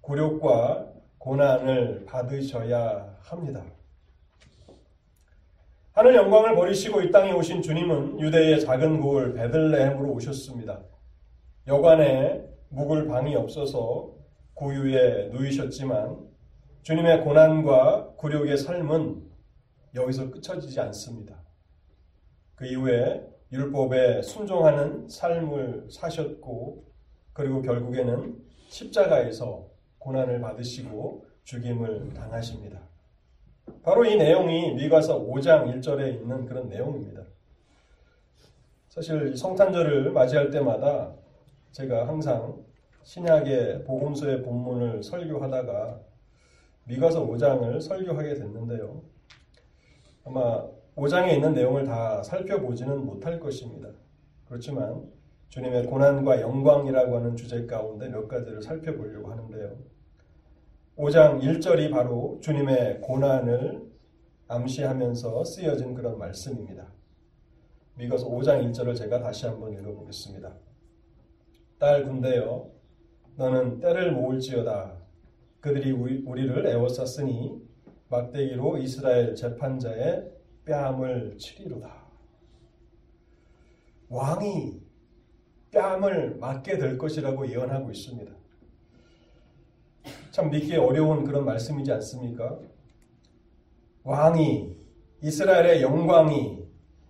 굴욕과 0.01 0.96
고난을 1.27 2.05
받으셔야 2.07 3.17
합니다. 3.19 3.65
하늘 5.91 6.15
영광을 6.15 6.55
버리시고 6.55 7.03
이 7.03 7.11
땅에 7.11 7.33
오신 7.33 7.63
주님은 7.63 8.21
유대의 8.21 8.61
작은 8.61 9.01
고을 9.01 9.35
베들레헴으로 9.35 10.13
오셨습니다. 10.13 10.85
여관에 11.67 12.47
묵을 12.69 13.09
방이 13.09 13.35
없어서 13.35 14.15
고유에 14.55 15.31
누이셨지만 15.33 16.17
주님의 16.83 17.25
고난과 17.25 18.13
굴욕의 18.19 18.57
삶은 18.57 19.29
여기서 19.97 20.31
끝쳐지지 20.31 20.79
않습니다. 20.79 21.43
그 22.55 22.67
이후에 22.67 23.27
율법에 23.51 24.23
순종하는 24.23 25.09
삶을 25.09 25.89
사셨고 25.91 26.85
그리고 27.33 27.63
결국에는 27.63 28.39
십자가에서 28.69 29.76
고난을 29.99 30.41
받으시고 30.41 31.27
죽임을 31.45 32.13
당하십니다. 32.15 32.81
바로 33.83 34.05
이 34.05 34.17
내용이 34.17 34.75
미가서 34.75 35.21
5장 35.25 35.81
1절에 35.81 36.15
있는 36.15 36.45
그런 36.47 36.69
내용입니다. 36.69 37.23
사실 38.89 39.37
성탄절을 39.37 40.13
맞이할 40.13 40.51
때마다 40.51 41.13
제가 41.73 42.09
항상 42.09 42.65
신약의 43.03 43.85
복음서의 43.85 44.43
본문을 44.43 45.03
설교하다가 45.03 46.01
미가서 46.85 47.27
5장을 47.27 47.81
설교하게 47.81 48.35
됐는데요. 48.35 49.03
아마 50.25 50.67
5장에 50.97 51.35
있는 51.35 51.53
내용을 51.53 51.85
다 51.85 52.23
살펴보지는 52.23 53.05
못할 53.05 53.39
것입니다. 53.39 53.91
그렇지만 54.49 55.05
주님의 55.49 55.87
고난과 55.87 56.41
영광이라고 56.41 57.17
하는 57.17 57.37
주제 57.37 57.67
가운데 57.67 58.09
몇 58.09 58.29
가지를 58.29 58.63
살펴보려고 58.63 59.31
하는데요. 59.31 59.79
5장 60.97 61.41
1절이 61.43 61.91
바로 61.91 62.39
주님의 62.43 63.01
고난을 63.01 63.87
암시하면서 64.49 65.45
쓰여진 65.45 65.95
그런 65.95 66.19
말씀입니다. 66.19 66.93
미가서 67.95 68.29
5장 68.29 68.71
1절을 68.71 68.97
제가 68.97 69.21
다시 69.21 69.47
한번 69.47 69.73
읽어보겠습니다. 69.73 70.55
딸 71.79 72.05
군대여 72.05 72.71
너는 73.37 73.81
때를 73.81 74.13
모을지어다 74.13 74.97
그들이 75.61 75.91
우리 75.93 76.47
를 76.47 76.67
애워쌌으니 76.67 77.61
막대기로 78.09 78.79
이스라엘 78.79 79.35
재판자의 79.35 80.31
뺨을 80.65 81.37
치리로다. 81.39 82.07
왕이 84.09 84.86
뺨을 85.77 86.37
맞게 86.41 86.79
될 86.79 86.97
것이라고 86.97 87.51
예언하고 87.51 87.91
있습니다. 87.91 88.33
참 90.31 90.51
믿기 90.51 90.75
어려운 90.75 91.25
그런 91.25 91.45
말씀이지 91.45 91.93
않습니까? 91.93 92.59
왕이 94.03 94.75
이스라엘의 95.23 95.83
영광이 95.83 96.65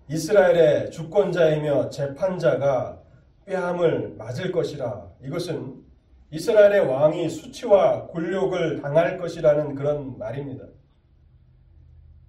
이스라엘의 0.09 0.91
주권자이며 0.91 1.91
재판자가 1.91 3.03
뺨을 3.47 4.15
맞을 4.17 4.51
것이라. 4.51 5.13
이것은 5.23 5.85
이스라엘의 6.31 6.87
왕이 6.87 7.29
수치와 7.29 8.09
굴욕을 8.09 8.83
당할 8.83 9.17
것이라는 9.17 9.75
그런 9.77 10.19
말입니다. 10.19 10.65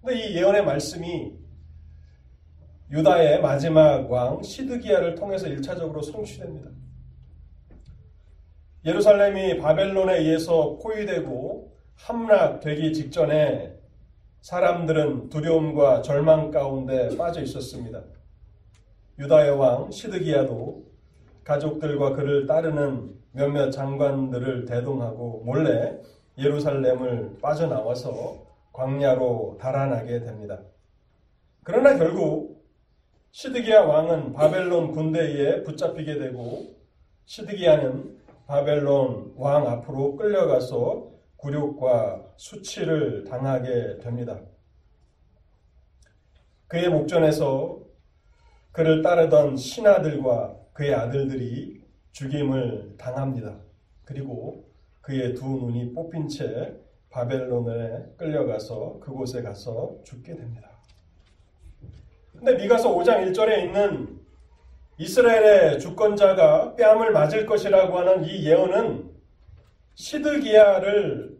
근데 0.01 0.19
이 0.19 0.35
예언의 0.35 0.63
말씀이 0.63 1.36
유다의 2.89 3.41
마지막 3.41 4.09
왕 4.09 4.41
시드기야를 4.41 5.15
통해서 5.15 5.47
1차적으로 5.47 6.01
성취됩니다. 6.01 6.69
예루살렘이 8.85 9.57
바벨론에 9.57 10.19
의해서 10.19 10.77
포위되고 10.81 11.75
함락되기 11.95 12.93
직전에 12.93 13.77
사람들은 14.39 15.27
두려움과 15.27 16.01
절망 16.01 16.49
가운데 16.49 17.15
빠져 17.17 17.41
있었습니다. 17.41 18.03
유다의 19.19 19.57
왕 19.57 19.91
시드기야도 19.91 20.85
가족들과 21.43 22.13
그를 22.13 22.47
따르는 22.47 23.13
몇몇 23.33 23.69
장관들을 23.71 24.63
대동하고 24.63 25.41
몰래 25.43 25.99
예루살렘을 26.37 27.37
빠져나와서 27.41 28.45
광야로 28.71 29.57
달아나게 29.59 30.21
됩니다. 30.21 30.61
그러나 31.63 31.97
결국 31.97 32.46
시드기야 33.31 33.81
왕은 33.81 34.33
바벨론 34.33 34.91
군대에 34.91 35.63
붙잡히게 35.63 36.17
되고 36.17 36.75
시드기야는 37.25 38.17
바벨론 38.47 39.33
왕 39.35 39.67
앞으로 39.67 40.15
끌려가서 40.15 41.11
굴욕과 41.37 42.33
수치를 42.37 43.25
당하게 43.25 43.99
됩니다. 43.99 44.39
그의 46.67 46.89
목전에서 46.89 47.79
그를 48.71 49.01
따르던 49.01 49.57
신하들과 49.57 50.57
그의 50.73 50.93
아들들이 50.93 51.81
죽임을 52.11 52.95
당합니다. 52.97 53.59
그리고 54.03 54.69
그의 55.01 55.33
두 55.35 55.45
눈이 55.45 55.93
뽑힌 55.93 56.27
채 56.27 56.75
바벨론에 57.09 58.15
끌려가서 58.17 58.99
그곳에 58.99 59.41
가서 59.41 59.97
죽게 60.03 60.35
됩니다. 60.35 60.76
근데 62.37 62.55
미가서 62.55 62.95
5장 62.95 63.25
1절에 63.27 63.65
있는 63.65 64.19
이스라엘의 64.99 65.79
주권자가 65.79 66.75
뺨을 66.75 67.11
맞을 67.11 67.45
것이라고 67.45 67.97
하는 67.97 68.25
이 68.25 68.45
예언은 68.45 69.09
시드기야를 69.95 71.37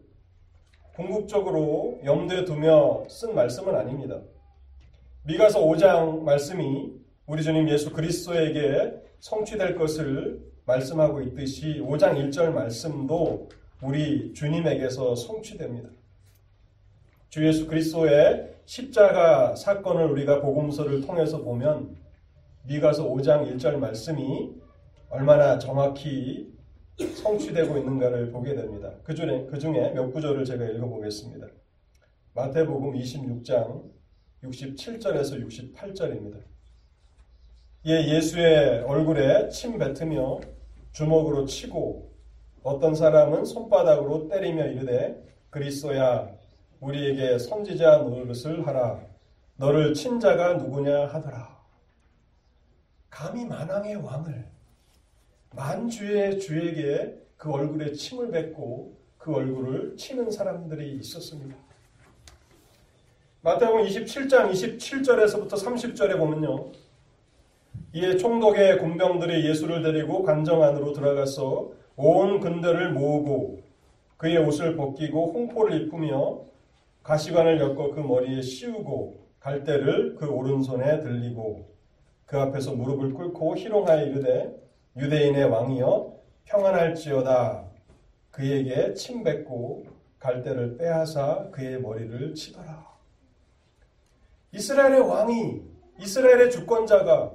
궁극적으로 0.94 2.00
염두에 2.04 2.44
두며 2.44 3.04
쓴 3.08 3.34
말씀은 3.34 3.74
아닙니다. 3.76 4.20
미가서 5.22 5.64
5장 5.64 6.22
말씀이 6.22 6.92
우리 7.26 7.42
주님 7.42 7.68
예수 7.68 7.92
그리스도에게 7.92 8.94
성취될 9.20 9.76
것을 9.76 10.40
말씀하고 10.64 11.20
있듯이 11.22 11.80
5장 11.80 12.14
1절 12.30 12.50
말씀도 12.50 13.48
우리 13.82 14.32
주님에게서 14.34 15.14
성취됩니다. 15.14 15.90
주 17.28 17.46
예수 17.46 17.66
그리스도의 17.66 18.57
십자가 18.68 19.56
사건을 19.56 20.10
우리가 20.10 20.42
복음서를 20.42 21.00
통해서 21.00 21.40
보면 21.42 21.96
미가서 22.64 23.08
5장 23.08 23.50
1절 23.50 23.76
말씀이 23.76 24.52
얼마나 25.08 25.58
정확히 25.58 26.52
성취되고 26.98 27.78
있는가를 27.78 28.30
보게 28.30 28.54
됩니다. 28.54 28.92
그 29.04 29.14
중에, 29.14 29.46
그 29.46 29.58
중에 29.58 29.92
몇 29.92 30.12
구절을 30.12 30.44
제가 30.44 30.66
읽어보겠습니다. 30.66 31.46
마태복음 32.34 32.92
26장 32.92 33.84
67절에서 34.44 35.42
68절입니다. 35.46 36.42
예, 37.86 38.16
예수의 38.16 38.82
얼굴에 38.82 39.48
침 39.48 39.78
뱉으며 39.78 40.40
주먹으로 40.92 41.46
치고 41.46 42.12
어떤 42.62 42.94
사람은 42.94 43.46
손바닥으로 43.46 44.28
때리며 44.28 44.66
이르되 44.66 45.24
그리스도야 45.48 46.37
우리에게 46.80 47.38
선지자 47.38 47.98
노릇을 47.98 48.66
하라 48.66 49.00
너를 49.56 49.92
친 49.92 50.20
자가 50.20 50.54
누구냐 50.54 51.06
하더라. 51.06 51.58
감히 53.10 53.44
만왕의 53.44 53.96
왕을 53.96 54.46
만주의 55.50 56.38
주에게 56.38 57.18
그 57.36 57.50
얼굴에 57.50 57.92
침을 57.92 58.30
뱉고 58.30 58.96
그 59.18 59.34
얼굴을 59.34 59.96
치는 59.96 60.30
사람들이 60.30 60.96
있었습니다. 60.98 61.56
마태복음 63.40 63.84
27장 63.86 64.50
27절에서부터 64.52 65.52
30절에 65.52 66.16
보면요. 66.16 66.70
이에 67.94 68.16
총독의 68.16 68.78
군병들이 68.78 69.48
예수를 69.48 69.82
데리고 69.82 70.22
관정 70.22 70.62
안으로 70.62 70.92
들어가서 70.92 71.72
온 71.96 72.40
근대를 72.40 72.92
모으고 72.92 73.62
그의 74.18 74.38
옷을 74.38 74.76
벗기고 74.76 75.32
홍포를 75.32 75.82
입으며 75.82 76.40
가시관을 77.08 77.58
엮어 77.58 77.92
그 77.92 78.00
머리에 78.00 78.42
씌우고 78.42 79.28
갈대를 79.40 80.16
그 80.16 80.26
오른손에 80.26 81.00
들리고 81.00 81.74
그 82.26 82.38
앞에서 82.38 82.74
무릎을 82.74 83.14
꿇고 83.14 83.56
희롱하여 83.56 84.04
이르되 84.04 84.54
유대인의 84.94 85.46
왕이여 85.46 86.12
평안할지어다 86.44 87.64
그에게 88.30 88.92
침 88.92 89.24
뱉고 89.24 89.86
갈대를 90.18 90.76
빼앗아 90.76 91.48
그의 91.50 91.80
머리를 91.80 92.34
치더라. 92.34 92.86
이스라엘의 94.52 95.00
왕이 95.00 95.62
이스라엘의 96.00 96.50
주권자가 96.50 97.32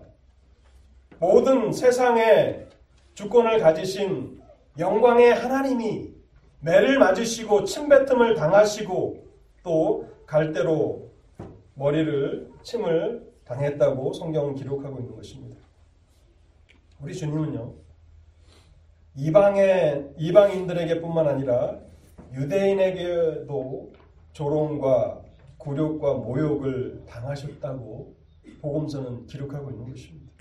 모든 1.18 1.74
세상의 1.74 2.68
주권을 3.16 3.58
가지신 3.58 4.40
영광의 4.78 5.34
하나님이 5.34 6.12
매를 6.60 7.00
맞으시고 7.00 7.64
침뱉음을 7.64 8.36
당하시고 8.36 9.24
또 9.64 10.08
갈대로 10.26 11.10
머리를 11.76 12.52
침을 12.62 13.34
당했다고 13.46 14.14
성경은 14.14 14.56
기록하고 14.56 15.00
있는 15.00 15.16
것입니다. 15.16 15.58
우리 17.02 17.14
주님은요. 17.14 17.74
이방의 19.16 20.14
이방인들에게뿐만 20.18 21.28
아니라 21.28 21.80
유대인에게도 22.34 23.94
조롱과 24.34 25.22
굴욕과 25.58 26.16
모욕을 26.16 27.04
당하셨다고 27.08 28.16
복음서는 28.62 29.26
기록하고 29.28 29.72
있는 29.72 29.90
것입니다. 29.90 30.32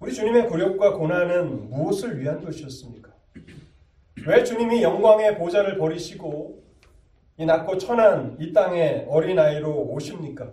우리 0.00 0.12
주님의 0.12 0.48
굴욕과 0.48 0.96
고난은 0.96 1.68
무엇을 1.70 2.20
위한 2.20 2.42
것이었습니까? 2.44 3.05
왜 4.26 4.42
주님이 4.42 4.82
영광의 4.82 5.38
보좌를 5.38 5.78
버리시고 5.78 6.64
이 7.38 7.46
낮고 7.46 7.78
천한 7.78 8.36
이 8.40 8.52
땅에 8.52 9.06
어린아이로 9.08 9.86
오십니까? 9.88 10.50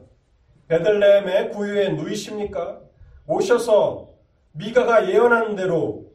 베들레헴의 0.67 1.49
구유에 1.51 1.89
누이십니까? 1.93 2.81
오셔서 3.25 4.13
미가가 4.51 5.09
예언한 5.09 5.55
대로 5.55 6.11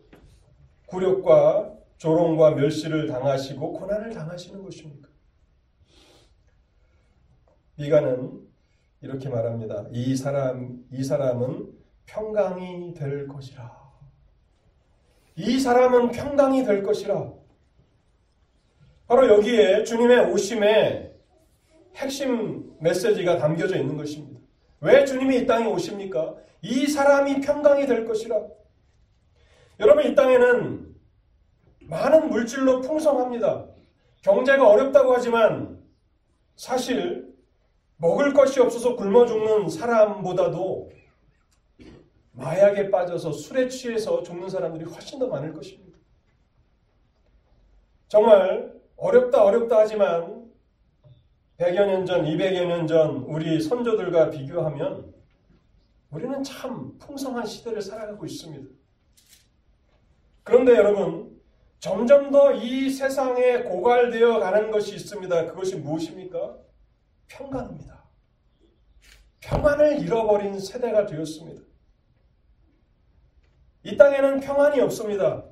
굴욕과 0.86 1.74
조롱과 1.96 2.52
멸시를 2.52 3.08
당하시고 3.08 3.72
고난을 3.72 4.10
당하시는 4.10 4.62
것입니까? 4.62 5.08
미가는 7.76 8.40
이렇게 9.00 9.28
말합니다. 9.28 9.86
이 9.90 10.14
사람 10.16 10.84
이 10.92 11.02
사람은 11.02 11.72
평강이 12.06 12.94
될 12.94 13.26
것이라. 13.26 13.76
이 15.36 15.58
사람은 15.58 16.10
평강이 16.12 16.64
될 16.64 16.82
것이라. 16.82 17.38
바로 19.08 19.26
여기에 19.26 19.84
주님의 19.84 20.26
오심의 20.26 21.14
핵심 21.96 22.76
메시지가 22.78 23.38
담겨져 23.38 23.78
있는 23.78 23.96
것입니다. 23.96 24.38
왜 24.80 25.04
주님이 25.04 25.38
이 25.38 25.46
땅에 25.46 25.66
오십니까? 25.66 26.36
이 26.60 26.86
사람이 26.86 27.40
평강이 27.40 27.86
될 27.86 28.04
것이라. 28.04 28.38
여러분, 29.80 30.04
이 30.04 30.14
땅에는 30.14 30.94
많은 31.84 32.28
물질로 32.28 32.82
풍성합니다. 32.82 33.66
경제가 34.20 34.68
어렵다고 34.68 35.14
하지만 35.14 35.82
사실 36.54 37.34
먹을 37.96 38.34
것이 38.34 38.60
없어서 38.60 38.94
굶어 38.94 39.24
죽는 39.24 39.70
사람보다도 39.70 40.92
마약에 42.32 42.90
빠져서 42.90 43.32
술에 43.32 43.68
취해서 43.68 44.22
죽는 44.22 44.50
사람들이 44.50 44.84
훨씬 44.84 45.18
더 45.18 45.28
많을 45.28 45.54
것입니다. 45.54 45.98
정말 48.08 48.77
어렵다 48.98 49.44
어렵다 49.44 49.78
하지만 49.78 50.50
100여 51.58 51.86
년 51.86 52.06
전, 52.06 52.24
200여 52.24 52.66
년 52.66 52.86
전 52.86 53.16
우리 53.26 53.60
선조들과 53.60 54.30
비교하면 54.30 55.14
우리는 56.10 56.42
참 56.42 56.96
풍성한 56.98 57.46
시대를 57.46 57.80
살아가고 57.82 58.24
있습니다. 58.26 58.68
그런데 60.42 60.72
여러분, 60.76 61.38
점점 61.80 62.30
더 62.30 62.52
이 62.54 62.90
세상에 62.90 63.62
고갈되어 63.62 64.40
가는 64.40 64.70
것이 64.70 64.94
있습니다. 64.96 65.46
그것이 65.46 65.76
무엇입니까? 65.76 66.56
평강입니다. 67.28 68.04
평안을 69.40 70.00
잃어버린 70.00 70.58
세대가 70.58 71.06
되었습니다. 71.06 71.62
이 73.84 73.96
땅에는 73.96 74.40
평안이 74.40 74.80
없습니다. 74.80 75.44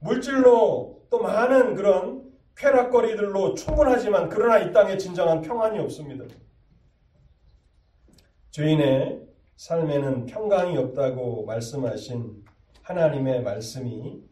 물질로 0.00 1.06
또 1.10 1.20
많은 1.20 1.74
그런 1.74 2.23
쾌락거리들로 2.56 3.54
충분하지만 3.54 4.28
그러나 4.28 4.58
이 4.58 4.72
땅에 4.72 4.96
진정한 4.96 5.40
평안이 5.40 5.78
없습니다. 5.80 6.24
죄인의 8.50 9.26
삶에는 9.56 10.26
평강이 10.26 10.76
없다고 10.76 11.44
말씀하신 11.44 12.44
하나님의 12.82 13.42
말씀이 13.42 14.22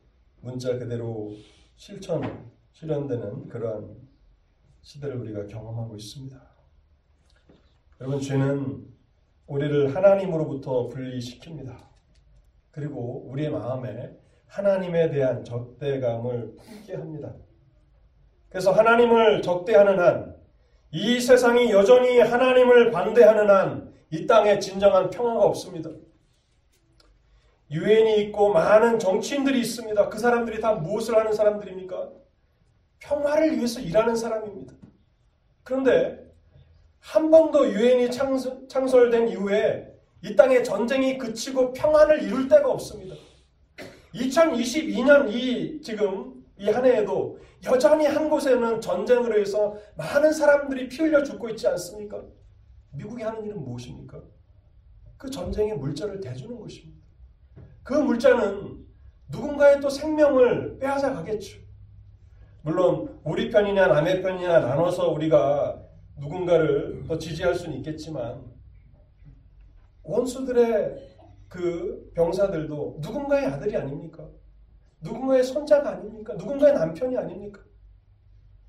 문자 0.40 0.78
그대로 0.78 1.32
실천, 1.76 2.50
실현되는 2.72 3.48
그러한 3.48 3.96
시대를 4.82 5.16
우리가 5.16 5.46
경험하고 5.46 5.96
있습니다. 5.96 6.40
여러분, 8.00 8.20
죄는 8.20 8.86
우리를 9.46 9.94
하나님으로부터 9.94 10.88
분리시킵니다. 10.88 11.76
그리고 12.70 13.28
우리의 13.28 13.50
마음에 13.50 14.16
하나님에 14.46 15.10
대한 15.10 15.44
적대감을 15.44 16.56
품게 16.56 16.94
합니다. 16.94 17.34
그래서 18.52 18.70
하나님을 18.70 19.40
적대하는 19.40 19.98
한, 19.98 20.36
이 20.90 21.18
세상이 21.18 21.72
여전히 21.72 22.20
하나님을 22.20 22.90
반대하는 22.90 23.48
한, 23.48 23.94
이 24.10 24.26
땅에 24.26 24.58
진정한 24.58 25.08
평화가 25.08 25.42
없습니다. 25.46 25.88
유엔이 27.70 28.24
있고 28.24 28.52
많은 28.52 28.98
정치인들이 28.98 29.58
있습니다. 29.58 30.10
그 30.10 30.18
사람들이 30.18 30.60
다 30.60 30.74
무엇을 30.74 31.16
하는 31.16 31.32
사람들입니까? 31.32 32.10
평화를 32.98 33.56
위해서 33.56 33.80
일하는 33.80 34.14
사람입니다. 34.14 34.74
그런데 35.64 36.22
한 36.98 37.30
번도 37.30 37.72
유엔이 37.72 38.10
창설된 38.68 39.28
이후에 39.28 39.90
이 40.22 40.36
땅에 40.36 40.62
전쟁이 40.62 41.16
그치고 41.16 41.72
평안을 41.72 42.22
이룰 42.22 42.48
데가 42.48 42.70
없습니다. 42.70 43.16
2022년 44.14 45.32
이 45.32 45.80
지금 45.80 46.31
이 46.58 46.68
한 46.70 46.84
해에도 46.84 47.38
여전히 47.64 48.06
한 48.06 48.28
곳에는 48.28 48.80
전쟁으로 48.80 49.40
해서 49.40 49.76
많은 49.96 50.32
사람들이 50.32 50.88
피 50.88 51.02
흘려 51.02 51.22
죽고 51.22 51.48
있지 51.50 51.66
않습니까? 51.68 52.22
미국이 52.92 53.22
하는 53.22 53.44
일은 53.44 53.62
무엇입니까? 53.64 54.20
그 55.16 55.30
전쟁의 55.30 55.76
물자를 55.78 56.20
대주는 56.20 56.58
것입니다. 56.58 57.06
그 57.82 57.94
물자는 57.94 58.84
누군가의 59.28 59.80
또 59.80 59.88
생명을 59.88 60.78
빼앗아 60.78 61.14
가겠죠. 61.14 61.58
물론 62.62 63.20
우리 63.24 63.50
편이냐 63.50 63.86
남의 63.88 64.22
편이냐 64.22 64.60
나눠서 64.60 65.08
우리가 65.10 65.82
누군가를 66.18 67.04
더 67.08 67.18
지지할 67.18 67.54
수는 67.54 67.78
있겠지만 67.78 68.44
원수들의 70.04 71.10
그 71.48 72.10
병사들도 72.14 72.98
누군가의 73.00 73.46
아들이 73.46 73.76
아닙니까? 73.76 74.28
누군가의 75.02 75.42
손자가 75.42 75.90
아닙니까? 75.90 76.34
누군가의 76.34 76.74
남편이 76.74 77.16
아닙니까? 77.16 77.60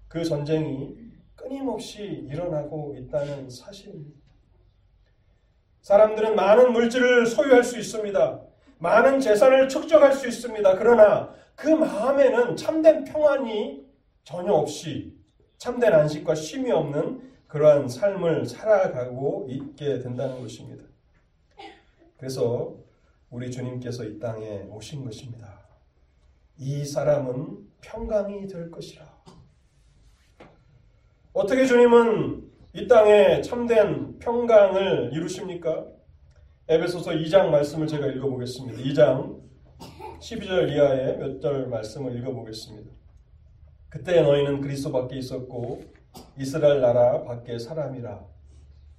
그 0.07 0.23
전쟁이 0.23 0.97
끊임없이 1.35 2.03
일어나고 2.03 2.95
있다는 2.97 3.49
사실입니다. 3.49 4.19
사람들은 5.81 6.35
많은 6.35 6.71
물질을 6.71 7.25
소유할 7.25 7.63
수 7.63 7.77
있습니다. 7.77 8.41
많은 8.79 9.19
재산을 9.19 9.67
축적할 9.67 10.13
수 10.13 10.27
있습니다. 10.27 10.77
그러나 10.77 11.33
그 11.55 11.67
마음에는 11.67 12.55
참된 12.55 13.03
평안이 13.03 13.85
전혀 14.23 14.53
없이 14.53 15.15
참된 15.57 15.93
안식과 15.93 16.35
쉼이 16.35 16.71
없는 16.71 17.31
그러한 17.47 17.87
삶을 17.87 18.45
살아가고 18.45 19.47
있게 19.49 19.99
된다는 19.99 20.41
것입니다. 20.41 20.83
그래서 22.17 22.75
우리 23.29 23.51
주님께서 23.51 24.05
이 24.05 24.19
땅에 24.19 24.63
오신 24.69 25.03
것입니다. 25.03 25.62
이 26.57 26.85
사람은 26.85 27.57
평강이 27.81 28.47
될 28.47 28.69
것이라. 28.71 29.03
어떻게 31.33 31.65
주님은 31.65 32.51
이 32.73 32.87
땅에 32.87 33.41
참된 33.41 34.19
평강을 34.19 35.11
이루십니까? 35.13 35.85
에베소서 36.67 37.11
2장 37.11 37.49
말씀을 37.49 37.87
제가 37.87 38.07
읽어보겠습니다. 38.07 38.79
2장 38.81 39.41
12절 40.19 40.71
이하의 40.71 41.17
몇 41.17 41.39
절 41.41 41.67
말씀을 41.67 42.15
읽어보겠습니다. 42.19 42.89
그때 43.89 44.21
너희는 44.21 44.61
그리스도 44.61 44.91
밖에 44.91 45.17
있었고 45.17 45.83
이스라엘 46.39 46.79
나라 46.81 47.23
밖에 47.23 47.59
사람이라 47.59 48.25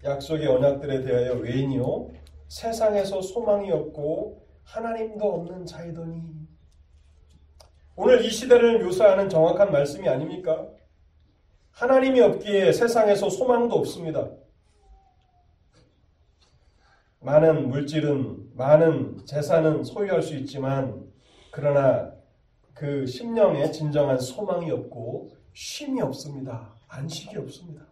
약속의 0.04 0.46
언약들에 0.46 1.00
대하여 1.02 1.34
외인이요 1.34 2.10
세상에서 2.48 3.22
소망이 3.22 3.70
없고 3.70 4.46
하나님도 4.64 5.24
없는 5.24 5.64
자이더니 5.66 6.43
오늘 7.96 8.24
이 8.24 8.30
시대를 8.30 8.82
묘사하는 8.84 9.28
정확한 9.28 9.70
말씀이 9.70 10.08
아닙니까? 10.08 10.66
하나님이 11.70 12.20
없기에 12.20 12.72
세상에서 12.72 13.30
소망도 13.30 13.76
없습니다. 13.76 14.30
많은 17.20 17.68
물질은, 17.68 18.50
많은 18.54 19.24
재산은 19.24 19.84
소유할 19.84 20.22
수 20.22 20.34
있지만, 20.36 21.04
그러나 21.50 22.12
그 22.74 23.06
심령에 23.06 23.70
진정한 23.70 24.18
소망이 24.18 24.70
없고, 24.70 25.30
쉼이 25.52 26.00
없습니다. 26.00 26.74
안식이 26.88 27.38
없습니다. 27.38 27.86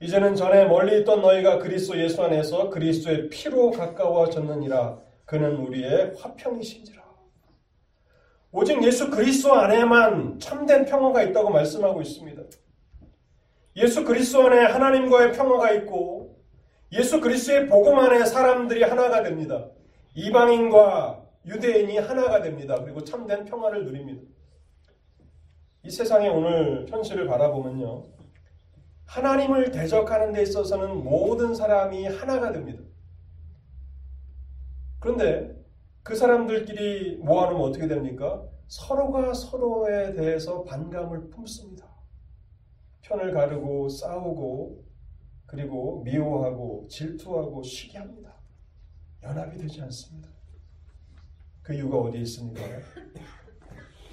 이제는 0.00 0.34
전에 0.36 0.66
멀리 0.66 1.00
있던 1.00 1.22
너희가 1.22 1.58
그리스도 1.58 1.98
예수 1.98 2.22
안에서 2.22 2.70
그리스도의 2.70 3.28
피로 3.30 3.70
가까워졌느니라. 3.70 4.98
그는 5.24 5.56
우리의 5.56 6.14
화평이신지라. 6.18 6.97
오직 8.58 8.82
예수 8.82 9.08
그리스도 9.08 9.54
안에만 9.54 10.40
참된 10.40 10.84
평화가 10.84 11.22
있다고 11.22 11.50
말씀하고 11.50 12.02
있습니다. 12.02 12.42
예수 13.76 14.04
그리스도 14.04 14.48
안에 14.48 14.64
하나님과의 14.64 15.32
평화가 15.32 15.70
있고 15.74 16.42
예수 16.90 17.20
그리스도의 17.20 17.68
복음 17.68 17.96
안에 18.00 18.24
사람들이 18.24 18.82
하나가 18.82 19.22
됩니다. 19.22 19.68
이방인과 20.14 21.22
유대인이 21.46 21.98
하나가 21.98 22.42
됩니다. 22.42 22.82
그리고 22.82 23.04
참된 23.04 23.44
평화를 23.44 23.84
누립니다. 23.84 24.22
이 25.84 25.90
세상의 25.92 26.28
오늘 26.28 26.86
현실을 26.88 27.28
바라보면요. 27.28 28.06
하나님을 29.06 29.70
대적하는 29.70 30.32
데 30.32 30.42
있어서는 30.42 31.04
모든 31.04 31.54
사람이 31.54 32.06
하나가 32.06 32.50
됩니다. 32.50 32.82
그런데 34.98 35.57
그 36.08 36.16
사람들끼리 36.16 37.18
모아놓으면 37.18 37.68
어떻게 37.68 37.86
됩니까? 37.86 38.42
서로가 38.66 39.34
서로에 39.34 40.14
대해서 40.14 40.64
반감을 40.64 41.28
품습니다. 41.28 41.86
편을 43.02 43.30
가르고 43.30 43.90
싸우고 43.90 44.86
그리고 45.44 46.02
미워하고 46.04 46.86
질투하고 46.88 47.62
시기합니다. 47.62 48.34
연합이 49.22 49.58
되지 49.58 49.82
않습니다. 49.82 50.30
그 51.60 51.74
이유가 51.74 51.98
어디에 51.98 52.22
있습니까? 52.22 52.62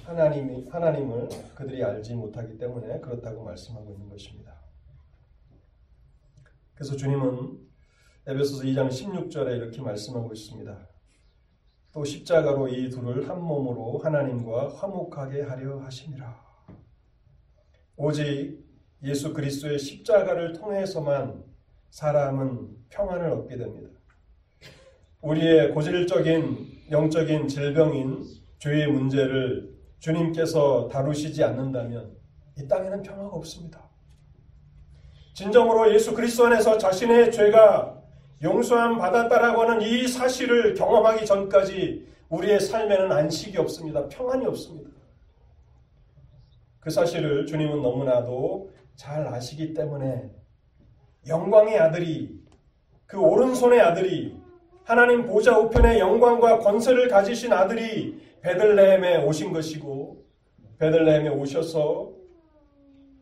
하나님이 0.04 0.68
하나님을 0.68 1.30
그들이 1.54 1.82
알지 1.82 2.14
못하기 2.14 2.58
때문에 2.58 3.00
그렇다고 3.00 3.42
말씀하고 3.42 3.94
있는 3.94 4.10
것입니다. 4.10 4.54
그래서 6.74 6.94
주님은 6.94 7.58
에베소서 8.26 8.64
2장 8.64 8.88
16절에 8.90 9.56
이렇게 9.56 9.80
말씀하고 9.80 10.34
있습니다. 10.34 10.95
또 11.96 12.04
십자가로 12.04 12.68
이 12.68 12.90
둘을 12.90 13.26
한 13.26 13.40
몸으로 13.40 13.96
하나님과 13.96 14.68
화목하게 14.68 15.40
하려 15.40 15.78
하심이라. 15.78 16.44
오직 17.96 18.62
예수 19.02 19.32
그리스도의 19.32 19.78
십자가를 19.78 20.52
통해서만 20.52 21.42
사람은 21.88 22.68
평안을 22.90 23.30
얻게 23.30 23.56
됩니다. 23.56 23.88
우리의 25.22 25.72
고질적인 25.72 26.90
영적인 26.90 27.48
질병인 27.48 28.26
죄의 28.58 28.88
문제를 28.88 29.74
주님께서 29.98 30.88
다루시지 30.88 31.42
않는다면 31.44 32.14
이 32.58 32.68
땅에는 32.68 33.00
평화가 33.04 33.34
없습니다. 33.36 33.88
진정으로 35.32 35.94
예수 35.94 36.12
그리스도 36.12 36.44
안에서 36.44 36.76
자신의 36.76 37.32
죄가 37.32 38.02
용서함 38.42 38.98
받았다라고 38.98 39.62
하는 39.62 39.82
이 39.82 40.06
사실을 40.06 40.74
경험하기 40.74 41.24
전까지 41.24 42.06
우리의 42.28 42.60
삶에는 42.60 43.10
안식이 43.10 43.56
없습니다. 43.58 44.08
평안이 44.08 44.44
없습니다. 44.46 44.90
그 46.80 46.90
사실을 46.90 47.46
주님은 47.46 47.82
너무나도 47.82 48.70
잘 48.94 49.26
아시기 49.26 49.74
때문에 49.74 50.30
영광의 51.26 51.78
아들이 51.78 52.38
그 53.06 53.18
오른손의 53.18 53.80
아들이 53.80 54.36
하나님 54.84 55.26
보좌 55.26 55.58
우편의 55.58 55.98
영광과 55.98 56.60
권세를 56.60 57.08
가지신 57.08 57.52
아들이 57.52 58.20
베들레헴에 58.42 59.24
오신 59.24 59.52
것이고 59.52 60.24
베들레헴에 60.78 61.30
오셔서 61.30 62.12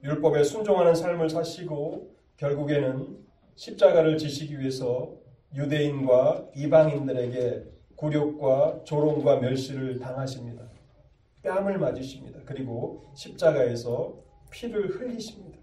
율법에 0.02 0.42
순종하는 0.42 0.94
삶을 0.94 1.30
사시고 1.30 2.10
결국에는 2.36 3.23
십자가를 3.56 4.18
지시기 4.18 4.58
위해서 4.58 5.14
유대인과 5.54 6.50
이방인들에게 6.56 7.64
굴욕과 7.96 8.82
조롱과 8.84 9.36
멸시를 9.36 9.98
당하십니다. 9.98 10.64
뺨을 11.42 11.78
맞으십니다. 11.78 12.40
그리고 12.44 13.04
십자가에서 13.14 14.18
피를 14.50 14.88
흘리십니다. 14.88 15.58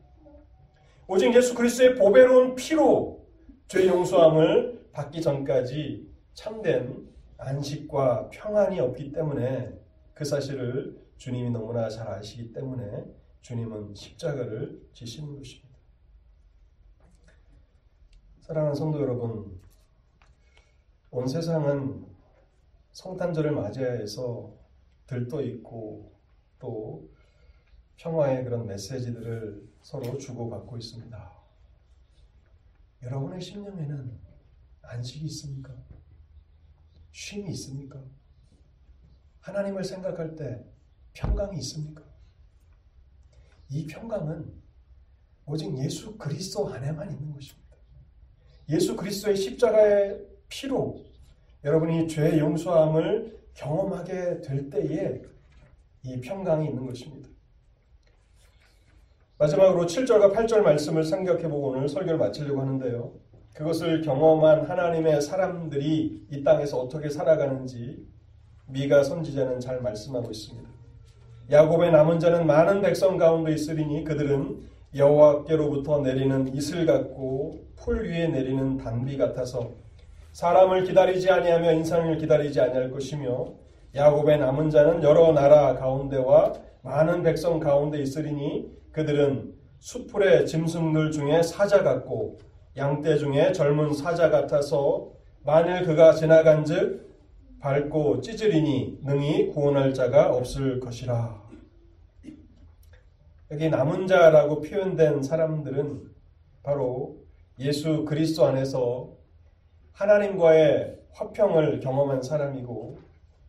오직 1.08 1.36
예수 1.36 1.54
그리스도의 1.56 1.96
보배로운 1.96 2.56
피로 2.56 3.28
죄 3.68 3.88
용서함을 3.88 4.88
받기 4.94 5.22
전까지 5.22 6.08
참된 6.34 7.10
안식과 7.38 8.30
평안이 8.30 8.80
없기 8.80 9.12
때문에 9.12 9.74
그 10.14 10.24
사실을 10.24 10.98
주님이 11.18 11.50
너무나 11.50 11.90
잘 11.90 12.08
아시기 12.08 12.54
때문에 12.54 13.04
주님은 13.42 13.96
십자가를 13.96 14.80
지시는 14.94 15.38
것입니다. 15.38 15.71
사랑하는 18.52 18.76
성도 18.76 19.00
여러분, 19.00 19.62
온 21.10 21.26
세상은 21.26 22.06
성탄절을 22.92 23.52
맞이해서 23.52 24.54
들떠 25.08 25.42
있고 25.44 26.12
또 26.60 27.10
평화의 27.96 28.44
그런 28.44 28.68
메시지들을 28.68 29.70
서로 29.82 30.18
주고받고 30.18 30.78
있습니다. 30.78 31.32
여러분의 33.04 33.40
심령에는 33.40 34.20
안식이 34.82 35.28
있습니까? 35.28 35.74
쉼이 37.14 37.50
있습니까? 37.52 38.04
하나님을 39.40 39.82
생각할 39.82 40.36
때 40.36 40.66
평강이 41.14 41.58
있습니까? 41.60 42.04
이 43.70 43.88
평강은 43.88 44.62
오직 45.46 45.74
예수 45.78 46.18
그리스도 46.18 46.68
안에만 46.68 47.12
있는 47.12 47.32
것입니다. 47.32 47.61
예수 48.70 48.96
그리스도의 48.96 49.36
십자가의 49.36 50.20
피로 50.50 51.04
여러분이 51.64 52.08
죄 52.08 52.40
용서함을 52.40 53.40
경험하게 53.54 54.42
될 54.42 54.70
때에 54.70 55.22
이 56.04 56.20
평강이 56.20 56.68
있는 56.68 56.86
것입니다. 56.86 57.30
마지막으로 59.38 59.86
7절과 59.86 60.34
8절 60.36 60.62
말씀을 60.62 61.04
생각해보고 61.04 61.70
오늘 61.70 61.90
설교를 61.90 62.18
마치려고 62.18 62.62
하는데요. 62.62 63.14
그것을 63.54 64.02
경험한 64.02 64.66
하나님의 64.66 65.22
사람들이 65.22 66.28
이 66.30 66.44
땅에서 66.44 66.80
어떻게 66.80 67.10
살아가는지 67.10 68.08
미가 68.68 69.04
선지자는 69.04 69.60
잘 69.60 69.82
말씀하고 69.82 70.32
있습니다. 70.32 70.70
야곱의 71.52 71.92
남은 71.92 72.20
자는 72.20 72.48
많은 72.48 72.82
백성 72.82 73.18
가운데 73.18 73.54
있으리니 73.54 74.04
그들은 74.04 74.70
여호와께로부터 74.96 76.02
내리는 76.02 76.54
이슬 76.54 76.86
같고 76.86 77.62
풀 77.78 78.10
위에 78.10 78.28
내리는 78.28 78.78
단비 78.78 79.18
같아서 79.18 79.72
사람을 80.34 80.84
기다리지 80.84 81.30
아니하며 81.30 81.74
인상을 81.74 82.18
기다리지 82.18 82.60
아니할 82.60 82.92
것이며 82.92 83.54
야곱의 83.96 84.40
남은 84.40 84.70
자는 84.70 85.04
여러 85.04 85.32
나라 85.32 85.76
가운데와 85.76 86.54
많은 86.82 87.24
백성 87.24 87.60
가운데 87.60 88.02
있으리니 88.02 88.70
그들은 88.92 89.54
수풀의 89.80 90.46
짐승들 90.46 91.12
중에 91.12 91.42
사자 91.42 91.84
같고 91.84 92.40
양떼 92.78 93.18
중에 93.18 93.52
젊은 93.52 93.94
사자 93.94 94.30
같아서 94.30 95.10
만일 95.44 95.86
그가 95.86 96.14
지나간즉 96.14 97.12
밟고 97.60 98.22
찢으리니 98.22 99.00
능히 99.04 99.48
구원할 99.50 99.94
자가 99.94 100.34
없을 100.34 100.80
것이라. 100.80 101.41
여기 103.52 103.70
남은 103.70 104.08
자라고 104.08 104.62
표현된 104.62 105.24
사람들은 105.24 106.10
바로 106.64 107.18
예수 107.60 108.06
그리스도 108.06 108.46
안에서 108.46 109.12
하나님과의 109.92 110.98
화평을 111.12 111.82
경험한 111.82 112.22
사람이고 112.22 112.98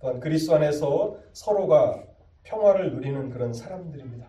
또한 0.01 0.19
그리스도 0.19 0.57
안에서 0.57 1.19
서로가 1.33 2.03
평화를 2.43 2.93
누리는 2.95 3.31
그런 3.31 3.53
사람들입니다. 3.53 4.27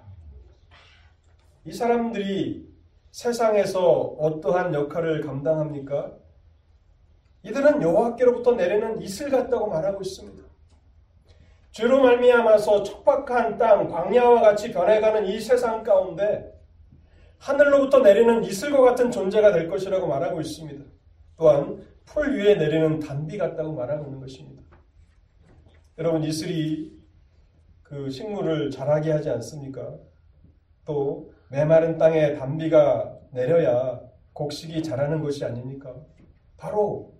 이 1.65 1.73
사람들이 1.73 2.71
세상에서 3.09 4.15
어떠한 4.19 4.75
역할을 4.75 5.21
감당합니까? 5.21 6.13
이들은 7.41 7.81
여호와께로부터 7.81 8.51
내리는 8.53 9.01
이슬 9.01 9.31
같다고 9.31 9.67
말하고 9.67 10.03
있습니다. 10.03 10.42
죄로 11.73 12.03
말미암아서 12.03 12.83
척박한 12.83 13.57
땅 13.57 13.87
광야와 13.87 14.41
같이 14.41 14.71
변해가는 14.71 15.25
이 15.25 15.39
세상 15.41 15.81
가운데 15.81 16.53
하늘로부터 17.39 17.99
내리는 17.99 18.43
이슬과 18.43 18.79
같은 18.81 19.09
존재가 19.09 19.51
될 19.51 19.67
것이라고 19.67 20.07
말하고 20.07 20.39
있습니다. 20.39 20.85
또한 21.35 21.83
풀 22.05 22.37
위에 22.37 22.55
내리는 22.55 22.99
단비 22.99 23.39
같다고 23.39 23.73
말하고 23.73 24.05
있는 24.05 24.19
것입니다. 24.19 24.61
여러분 25.97 26.23
이슬이 26.23 26.91
그 27.81 28.07
식물을 28.07 28.69
자라게 28.69 29.11
하지 29.11 29.31
않습니까? 29.31 29.95
또 30.85 31.33
메마른 31.49 31.97
땅에 31.97 32.35
단비가 32.35 33.17
내려야 33.31 33.99
곡식이 34.33 34.83
자라는 34.83 35.23
것이 35.23 35.43
아닙니까? 35.43 35.95
바로 36.55 37.15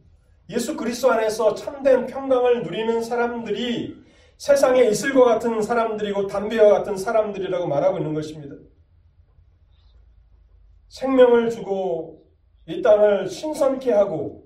예수 0.50 0.78
그리스도 0.78 1.12
안에서 1.12 1.56
참된 1.56 2.06
평강을 2.06 2.62
누리는 2.62 3.02
사람들이 3.02 4.03
세상에 4.44 4.84
이슬과 4.90 5.24
같은 5.24 5.62
사람들이고 5.62 6.28
담비와 6.28 6.70
같은 6.74 6.98
사람들이라고 6.98 7.66
말하고 7.66 8.00
있는 8.00 8.14
것입니다. 8.14 8.58
생명을 10.90 11.50
주고 11.50 12.28
이 12.66 12.82
땅을 12.82 13.30
신선케 13.30 13.94
하고 13.94 14.46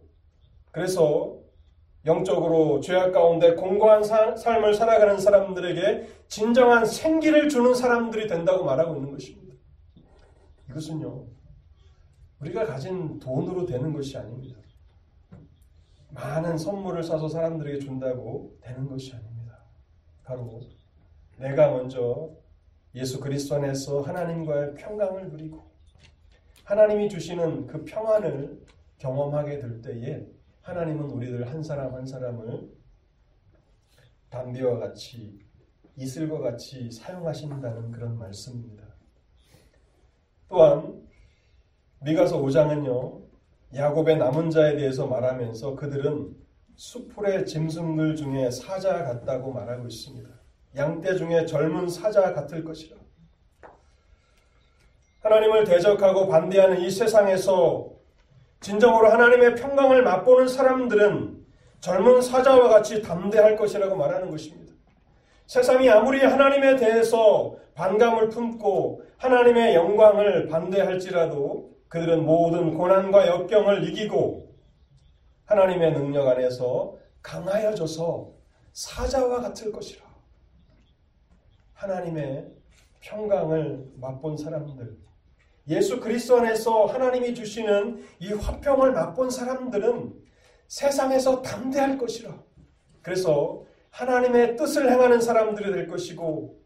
그래서 0.69 1.39
영적으로 2.05 2.79
죄악 2.79 3.11
가운데 3.11 3.55
공고한 3.55 4.03
사, 4.03 4.35
삶을 4.35 4.75
살아가는 4.75 5.17
사람들에게 5.17 6.07
진정한 6.27 6.85
생기를 6.85 7.49
주는 7.49 7.73
사람들이 7.73 8.27
된다고 8.27 8.65
말하고 8.65 8.97
있는 8.97 9.09
것입니다. 9.09 9.55
이것은요, 10.69 11.25
우리가 12.41 12.67
가진 12.67 13.17
돈으로 13.17 13.65
되는 13.65 13.91
것이 13.91 14.15
아닙니다. 14.15 14.59
많은 16.11 16.55
선물을 16.55 17.01
사서 17.01 17.27
사람들에게 17.27 17.79
준다고 17.79 18.55
되는 18.61 18.87
것이 18.87 19.15
아닙니다. 19.15 19.36
바로 20.27 20.59
내가 21.37 21.71
먼저 21.71 22.29
예수 22.93 23.17
그리스도 23.17 23.55
안에서 23.55 24.01
하나님과의 24.01 24.75
평강을 24.75 25.29
누리고 25.29 25.71
하나님이 26.65 27.07
주시는 27.07 27.67
그 27.67 27.85
평안을 27.85 28.61
경험하게 28.97 29.59
될 29.59 29.81
때에 29.81 30.27
하나님은 30.63 31.11
우리들 31.11 31.47
한 31.49 31.63
사람 31.63 31.93
한 31.95 32.05
사람을 32.05 32.69
담비와 34.29 34.79
같이 34.79 35.39
이슬과 35.95 36.39
같이 36.39 36.91
사용하신다는 36.91 37.91
그런 37.91 38.17
말씀입니다. 38.17 38.83
또한 40.49 41.07
미가서 42.01 42.41
5장은요. 42.41 43.25
야곱의 43.73 44.17
남은 44.17 44.49
자에 44.49 44.75
대해서 44.75 45.07
말하면서 45.07 45.75
그들은 45.75 46.35
수풀의 46.77 47.47
짐승들 47.47 48.15
중에 48.15 48.51
사자 48.51 49.03
같다고 49.03 49.51
말하고 49.51 49.87
있습니다. 49.87 50.29
양떼 50.75 51.15
중에 51.15 51.45
젊은 51.47 51.89
사자 51.89 52.33
같을 52.33 52.63
것이라. 52.63 52.95
하나님을 55.21 55.63
대적하고 55.65 56.27
반대하는 56.27 56.79
이 56.81 56.91
세상에서 56.91 57.89
진정으로 58.61 59.09
하나님의 59.09 59.55
평강을 59.55 60.03
맛보는 60.03 60.47
사람들은 60.47 61.45
젊은 61.79 62.21
사자와 62.21 62.69
같이 62.69 63.01
담대할 63.01 63.55
것이라고 63.55 63.95
말하는 63.95 64.29
것입니다. 64.29 64.73
세상이 65.47 65.89
아무리 65.89 66.23
하나님에 66.23 66.75
대해서 66.75 67.55
반감을 67.73 68.29
품고 68.29 69.01
하나님의 69.17 69.73
영광을 69.73 70.47
반대할지라도 70.47 71.71
그들은 71.87 72.23
모든 72.23 72.75
고난과 72.75 73.27
역경을 73.27 73.83
이기고 73.89 74.46
하나님의 75.47 75.93
능력 75.93 76.27
안에서 76.27 76.97
강하여져서 77.21 78.31
사자와 78.73 79.41
같을 79.41 79.71
것이라. 79.71 80.05
하나님의 81.73 82.51
평강을 82.99 83.93
맛본 83.95 84.37
사람들, 84.37 84.97
예수 85.69 85.99
그리스도 85.99 86.37
안에서 86.37 86.85
하나님이 86.85 87.33
주시는 87.33 88.03
이 88.19 88.33
화평을 88.33 88.91
맛본 88.91 89.29
사람들은 89.29 90.13
세상에서 90.67 91.41
담대할 91.41 91.97
것이라. 91.97 92.37
그래서 93.01 93.63
하나님의 93.91 94.57
뜻을 94.57 94.91
행하는 94.91 95.21
사람들이 95.21 95.71
될 95.71 95.87
것이고 95.87 96.59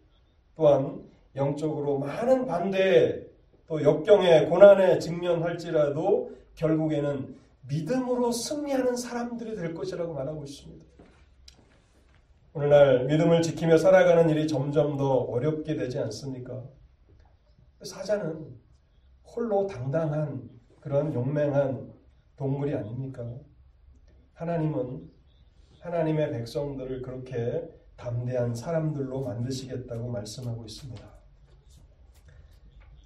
또한 0.55 1.03
영적으로 1.35 1.99
많은 1.99 2.45
반대에 2.45 3.21
또 3.67 3.81
역경에 3.83 4.45
고난에 4.45 4.99
직면할지라도 4.99 6.31
결국에는 6.55 7.35
믿음으로 7.67 8.31
승리하는 8.31 8.95
사람들이 8.95 9.55
될 9.55 9.73
것이라고 9.73 10.13
말하고 10.13 10.43
있습니다. 10.43 10.85
오늘날 12.53 13.05
믿음을 13.05 13.41
지키며 13.41 13.77
살아가는 13.77 14.29
일이 14.29 14.47
점점 14.47 14.97
더 14.97 15.09
어렵게 15.09 15.75
되지 15.75 15.99
않습니까? 15.99 16.63
사자는 17.81 18.59
홀로 19.23 19.65
당당한 19.67 20.49
그런 20.81 21.13
용맹한 21.13 21.93
동물이 22.35 22.75
아닙니까? 22.75 23.33
하나님은 24.33 25.09
하나님의 25.79 26.31
백성들을 26.31 27.01
그렇게 27.01 27.69
담대한 27.95 28.53
사람들로 28.53 29.21
만드시겠다고 29.21 30.09
말씀하고 30.09 30.65
있습니다. 30.65 31.07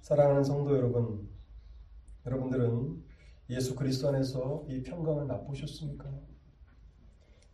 사랑하는 0.00 0.42
성도 0.42 0.76
여러분, 0.76 1.28
여러분들은 2.24 3.05
예수 3.48 3.76
그리스도 3.76 4.08
안에서 4.08 4.64
이 4.68 4.82
평강을 4.82 5.24
맛보셨습니까? 5.26 6.10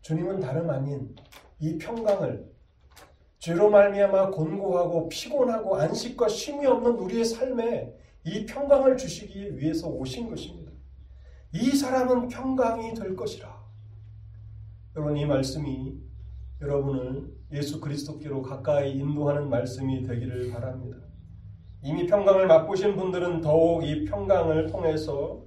주님은 0.01 0.41
다름 0.41 0.71
아닌 0.71 1.15
이 1.59 1.77
평강을 1.77 2.51
죄로 3.39 3.71
말미암아 3.71 4.31
곤고하고 4.31 5.09
피곤하고 5.09 5.77
안식과 5.77 6.29
쉼이 6.29 6.65
없는 6.65 6.93
우리의 6.93 7.25
삶에 7.25 7.93
이 8.25 8.47
평강을 8.47 8.97
주시기 8.97 9.59
위해서 9.59 9.89
오신 9.89 10.29
것입니다. 10.29 10.73
이 11.53 11.71
사람은 11.71 12.29
평강이 12.29 12.95
될 12.95 13.15
것이라. 13.15 13.63
여러분 14.97 15.17
이 15.17 15.27
말씀이 15.27 15.99
여러분을 16.61 17.35
예수 17.53 17.81
그리스도께로 17.81 18.43
가까이 18.43 18.93
인도하는 18.93 19.51
말씀이 19.51 20.03
되기를 20.03 20.53
바랍니다. 20.53 20.99
이미 21.83 22.07
평강을 22.07 22.47
맛보신 22.47 22.97
분들은 22.97 23.41
더욱 23.41 23.85
이 23.85 24.05
평강을 24.05 24.69
통해서 24.69 25.45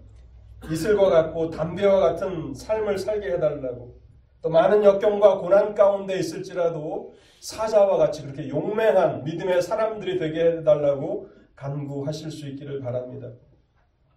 이슬과 0.72 1.10
같고 1.10 1.50
담배와 1.50 2.00
같은 2.00 2.54
삶을 2.54 2.98
살게 2.98 3.34
해달라고 3.34 4.00
또 4.42 4.50
많은 4.50 4.84
역경과 4.84 5.40
고난 5.40 5.74
가운데 5.74 6.20
있을지라도 6.20 7.14
사자와 7.40 7.98
같이 7.98 8.24
그렇게 8.24 8.48
용맹한 8.48 9.24
믿음의 9.24 9.62
사람들이 9.62 10.18
되게 10.18 10.58
해달라고 10.58 11.30
간구하실 11.56 12.32
수 12.32 12.48
있기를 12.50 12.80
바랍니다. 12.80 13.32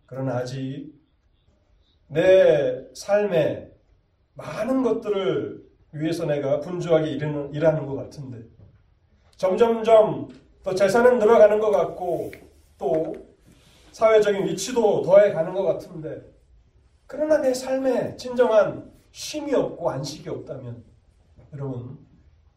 그러나 0.07 0.37
아직 0.37 0.93
내 2.09 2.85
삶에 2.95 3.71
많은 4.35 4.83
것들을 4.83 5.63
위해서 5.93 6.27
내가 6.27 6.61
분주하게 6.61 7.11
일하는, 7.11 7.53
일하는 7.53 7.87
것 7.87 7.97
같은데 7.97 8.47
점점점 9.37 10.29
또 10.63 10.75
재산은 10.75 11.19
늘어가는 11.19 11.59
것 11.61 11.71
같고 11.71 12.33
또 12.79 13.15
사회적인 13.93 14.47
위치도 14.47 15.03
더해가는 15.03 15.53
것 15.55 15.63
같은데 15.65 16.23
그러나 17.09 17.41
내 17.41 17.55
삶에 17.55 18.17
진정한 18.17 18.93
쉼이 19.13 19.55
없고 19.55 19.89
안식이 19.91 20.29
없다면 20.29 20.85
여러분 21.55 21.99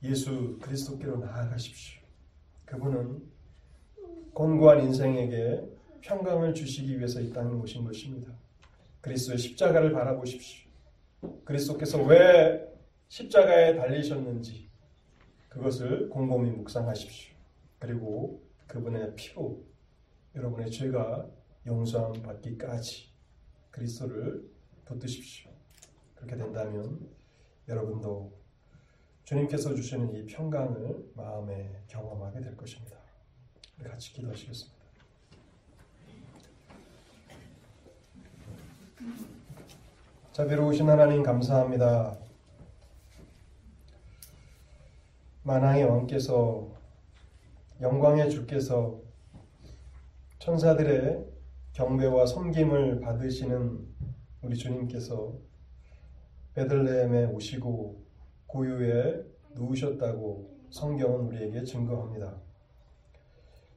예수 0.04 0.60
그리스도께로 0.62 1.20
나아가십시오. 1.20 2.02
그분은 2.66 3.24
곤고한 4.34 4.84
인생에게 4.84 5.64
평강을 6.02 6.54
주시기 6.54 6.98
위해서 6.98 7.22
이 7.22 7.32
땅에 7.32 7.50
오신 7.54 7.86
것입니다. 7.86 8.34
그리스도의 9.00 9.38
십자가를 9.38 9.94
바라보십시오. 9.94 10.70
그리스도께서 11.46 12.04
왜 12.04 12.68
십자가에 13.08 13.78
달리셨는지 13.78 14.70
그것을 15.48 16.10
곰곰이 16.10 16.50
묵상하십시오. 16.52 17.36
그리고 17.80 18.44
그분의 18.68 19.16
피로 19.16 19.64
여러분의 20.36 20.72
죄가 20.72 21.26
용서함 21.66 22.22
받기까지 22.22 23.11
그리스도를 23.72 24.50
붙드십시오. 24.86 25.50
그렇게 26.16 26.36
된다면 26.36 27.10
여러분도 27.68 28.32
주님께서 29.24 29.74
주시는 29.74 30.14
이 30.16 30.26
평강을 30.26 31.12
마음에 31.16 31.84
경험하게 31.88 32.42
될 32.42 32.58
것입니다. 32.58 32.98
같이 33.84 34.14
기도하시겠습니다. 34.14 34.82
자비로우신 40.34 40.88
하나님 40.88 41.24
감사합니다. 41.24 42.18
만왕의 45.44 45.84
왕께서 45.86 46.70
영광의 47.82 48.30
주께서 48.30 49.02
천사들의 50.40 51.31
경배와 51.74 52.26
섬김을 52.26 53.00
받으시는 53.00 53.88
우리 54.42 54.58
주님께서 54.58 55.34
베들레헴에 56.54 57.28
오시고 57.28 58.04
고유에 58.48 59.24
누우셨다고 59.56 60.52
성경은 60.70 61.28
우리에게 61.28 61.64
증거합니다. 61.64 62.42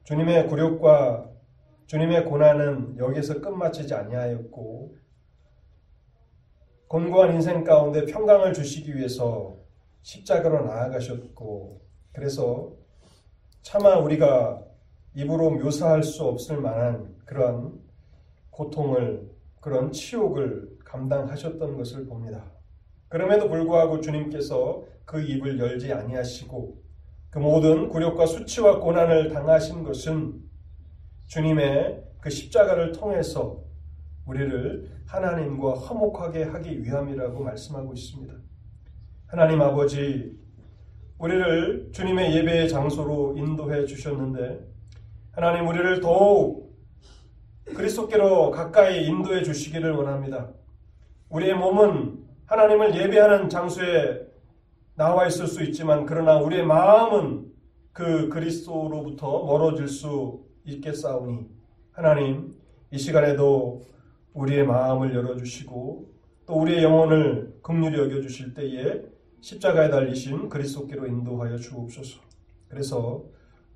주님의 0.03 0.47
굴욕과 0.47 1.31
주님의 1.87 2.25
고난은 2.25 2.97
여기서 2.97 3.41
끝마치지 3.41 3.93
아니하였고 3.93 4.97
곤고한 6.87 7.35
인생 7.35 7.63
가운데 7.63 8.05
평강을 8.05 8.53
주시기 8.53 8.95
위해서 8.95 9.57
십자가로 10.01 10.65
나아가셨고 10.65 11.81
그래서 12.13 12.73
차마 13.61 13.97
우리가 13.97 14.63
입으로 15.15 15.51
묘사할 15.51 16.03
수 16.03 16.23
없을 16.25 16.59
만한 16.59 17.15
그러한 17.25 17.84
고통을 18.55 19.29
그런 19.59 19.91
치욕을 19.91 20.77
감당하셨던 20.85 21.75
것을 21.75 22.05
봅니다. 22.05 22.41
그럼에도 23.09 23.49
불구하고 23.49 23.99
주님께서 23.99 24.83
그 25.03 25.21
입을 25.21 25.59
열지 25.59 25.91
아니하시고 25.91 26.81
그 27.29 27.39
모든 27.39 27.89
굴욕과 27.89 28.25
수치와 28.25 28.79
고난을 28.79 29.29
당하신 29.29 29.83
것은 29.83 30.41
주님의 31.27 32.01
그 32.21 32.29
십자가를 32.29 32.93
통해서 32.93 33.61
우리를 34.25 34.89
하나님과 35.05 35.77
화목하게 35.77 36.43
하기 36.43 36.81
위함이라고 36.81 37.43
말씀하고 37.43 37.93
있습니다. 37.93 38.33
하나님 39.27 39.61
아버지, 39.61 40.39
우리를 41.17 41.89
주님의 41.91 42.35
예배의 42.37 42.69
장소로 42.69 43.35
인도해 43.37 43.85
주셨는데, 43.85 44.65
하나님 45.31 45.67
우리를 45.67 45.99
더욱 45.99 46.64
그리스도께로 47.75 48.51
가까이 48.51 49.05
인도해 49.05 49.43
주시기를 49.43 49.91
원합니다. 49.91 50.49
우리의 51.29 51.53
몸은 51.55 52.25
하나님을 52.45 52.95
예배하는 52.95 53.49
장소에 53.49 54.25
나와 54.95 55.27
있을 55.27 55.47
수 55.47 55.61
있지만, 55.63 56.05
그러나 56.05 56.39
우리의 56.39 56.65
마음은 56.65 57.51
그 57.91 58.29
그리스도로부터 58.29 59.45
멀어질 59.45 59.87
수 59.87 60.43
있겠사오니, 60.65 61.45
하나님 61.91 62.55
이 62.91 62.97
시간에도 62.97 63.83
우리의 64.33 64.65
마음을 64.65 65.13
열어주시고 65.13 66.09
또 66.45 66.53
우리의 66.53 66.83
영혼을 66.83 67.57
긍휼히 67.61 67.97
여겨주실 67.97 68.53
때에 68.53 69.01
십자가에 69.41 69.89
달리신 69.89 70.49
그리스도께로 70.49 71.07
인도하여 71.07 71.57
주옵소서. 71.57 72.19
그래서 72.67 73.23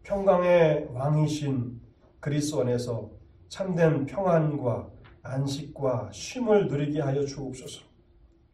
평강의 0.04 0.90
왕이신 0.94 1.80
그리스도 2.20 2.62
안에서 2.62 3.10
참된 3.50 4.06
평안과 4.06 4.88
안식과 5.24 6.10
쉼을 6.14 6.68
누리게 6.68 7.02
하여 7.02 7.26
주옵소서. 7.26 7.82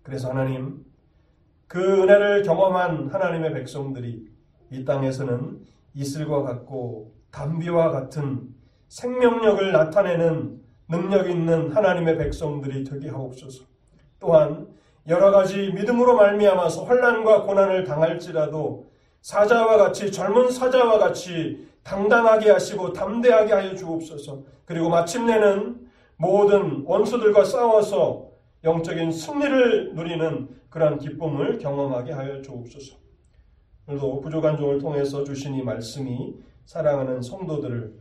그래서 0.01 0.29
하나님 0.29 0.85
그 1.67 1.79
은혜를 1.79 2.43
경험한 2.43 3.09
하나님의 3.09 3.53
백성들이 3.53 4.25
이 4.71 4.85
땅에서는 4.85 5.65
이슬과 5.93 6.43
같고 6.43 7.13
담비와 7.31 7.91
같은 7.91 8.55
생명력을 8.87 9.71
나타내는 9.71 10.61
능력 10.87 11.29
있는 11.29 11.71
하나님의 11.71 12.17
백성들이 12.17 12.83
되게 12.83 13.09
하옵소서. 13.09 13.65
또한 14.19 14.67
여러 15.07 15.31
가지 15.31 15.71
믿음으로 15.73 16.15
말미암아서 16.15 16.85
환난과 16.85 17.43
고난을 17.43 17.83
당할지라도 17.83 18.89
사자와 19.21 19.77
같이 19.77 20.11
젊은 20.11 20.49
사자와 20.49 20.99
같이 20.99 21.67
당당하게 21.85 22.49
하시고 22.49 22.93
담대하게 22.93 23.53
하여 23.53 23.75
주옵소서. 23.75 24.43
그리고 24.65 24.89
마침내는 24.89 25.87
모든 26.17 26.83
원수들과 26.85 27.45
싸워서 27.45 28.31
영적인 28.63 29.11
승리를 29.11 29.93
누리는 29.93 30.49
그러한 30.69 30.97
기쁨을 30.97 31.59
경험하게 31.59 32.11
하여 32.11 32.41
주옵소서. 32.41 32.97
오늘도 33.87 34.21
부족한 34.21 34.57
종을 34.57 34.79
통해서 34.79 35.23
주신 35.23 35.53
이 35.53 35.61
말씀이 35.61 36.35
사랑하는 36.65 37.21
성도들을 37.21 37.93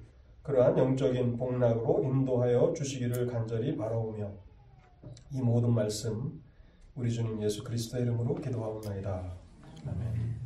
그러한 0.43 0.79
영적인 0.79 1.37
복락으로 1.37 2.03
인도하여 2.05 2.73
주시기를 2.75 3.27
간절히 3.27 3.77
바라오며 3.77 4.31
이 5.33 5.43
모든 5.43 5.73
말씀 5.73 6.43
우리 6.95 7.13
주님 7.13 7.43
예수 7.43 7.63
그리스도의 7.63 8.05
이름으로 8.05 8.37
기도하옵나이다. 8.37 9.11
아멘. 9.87 10.44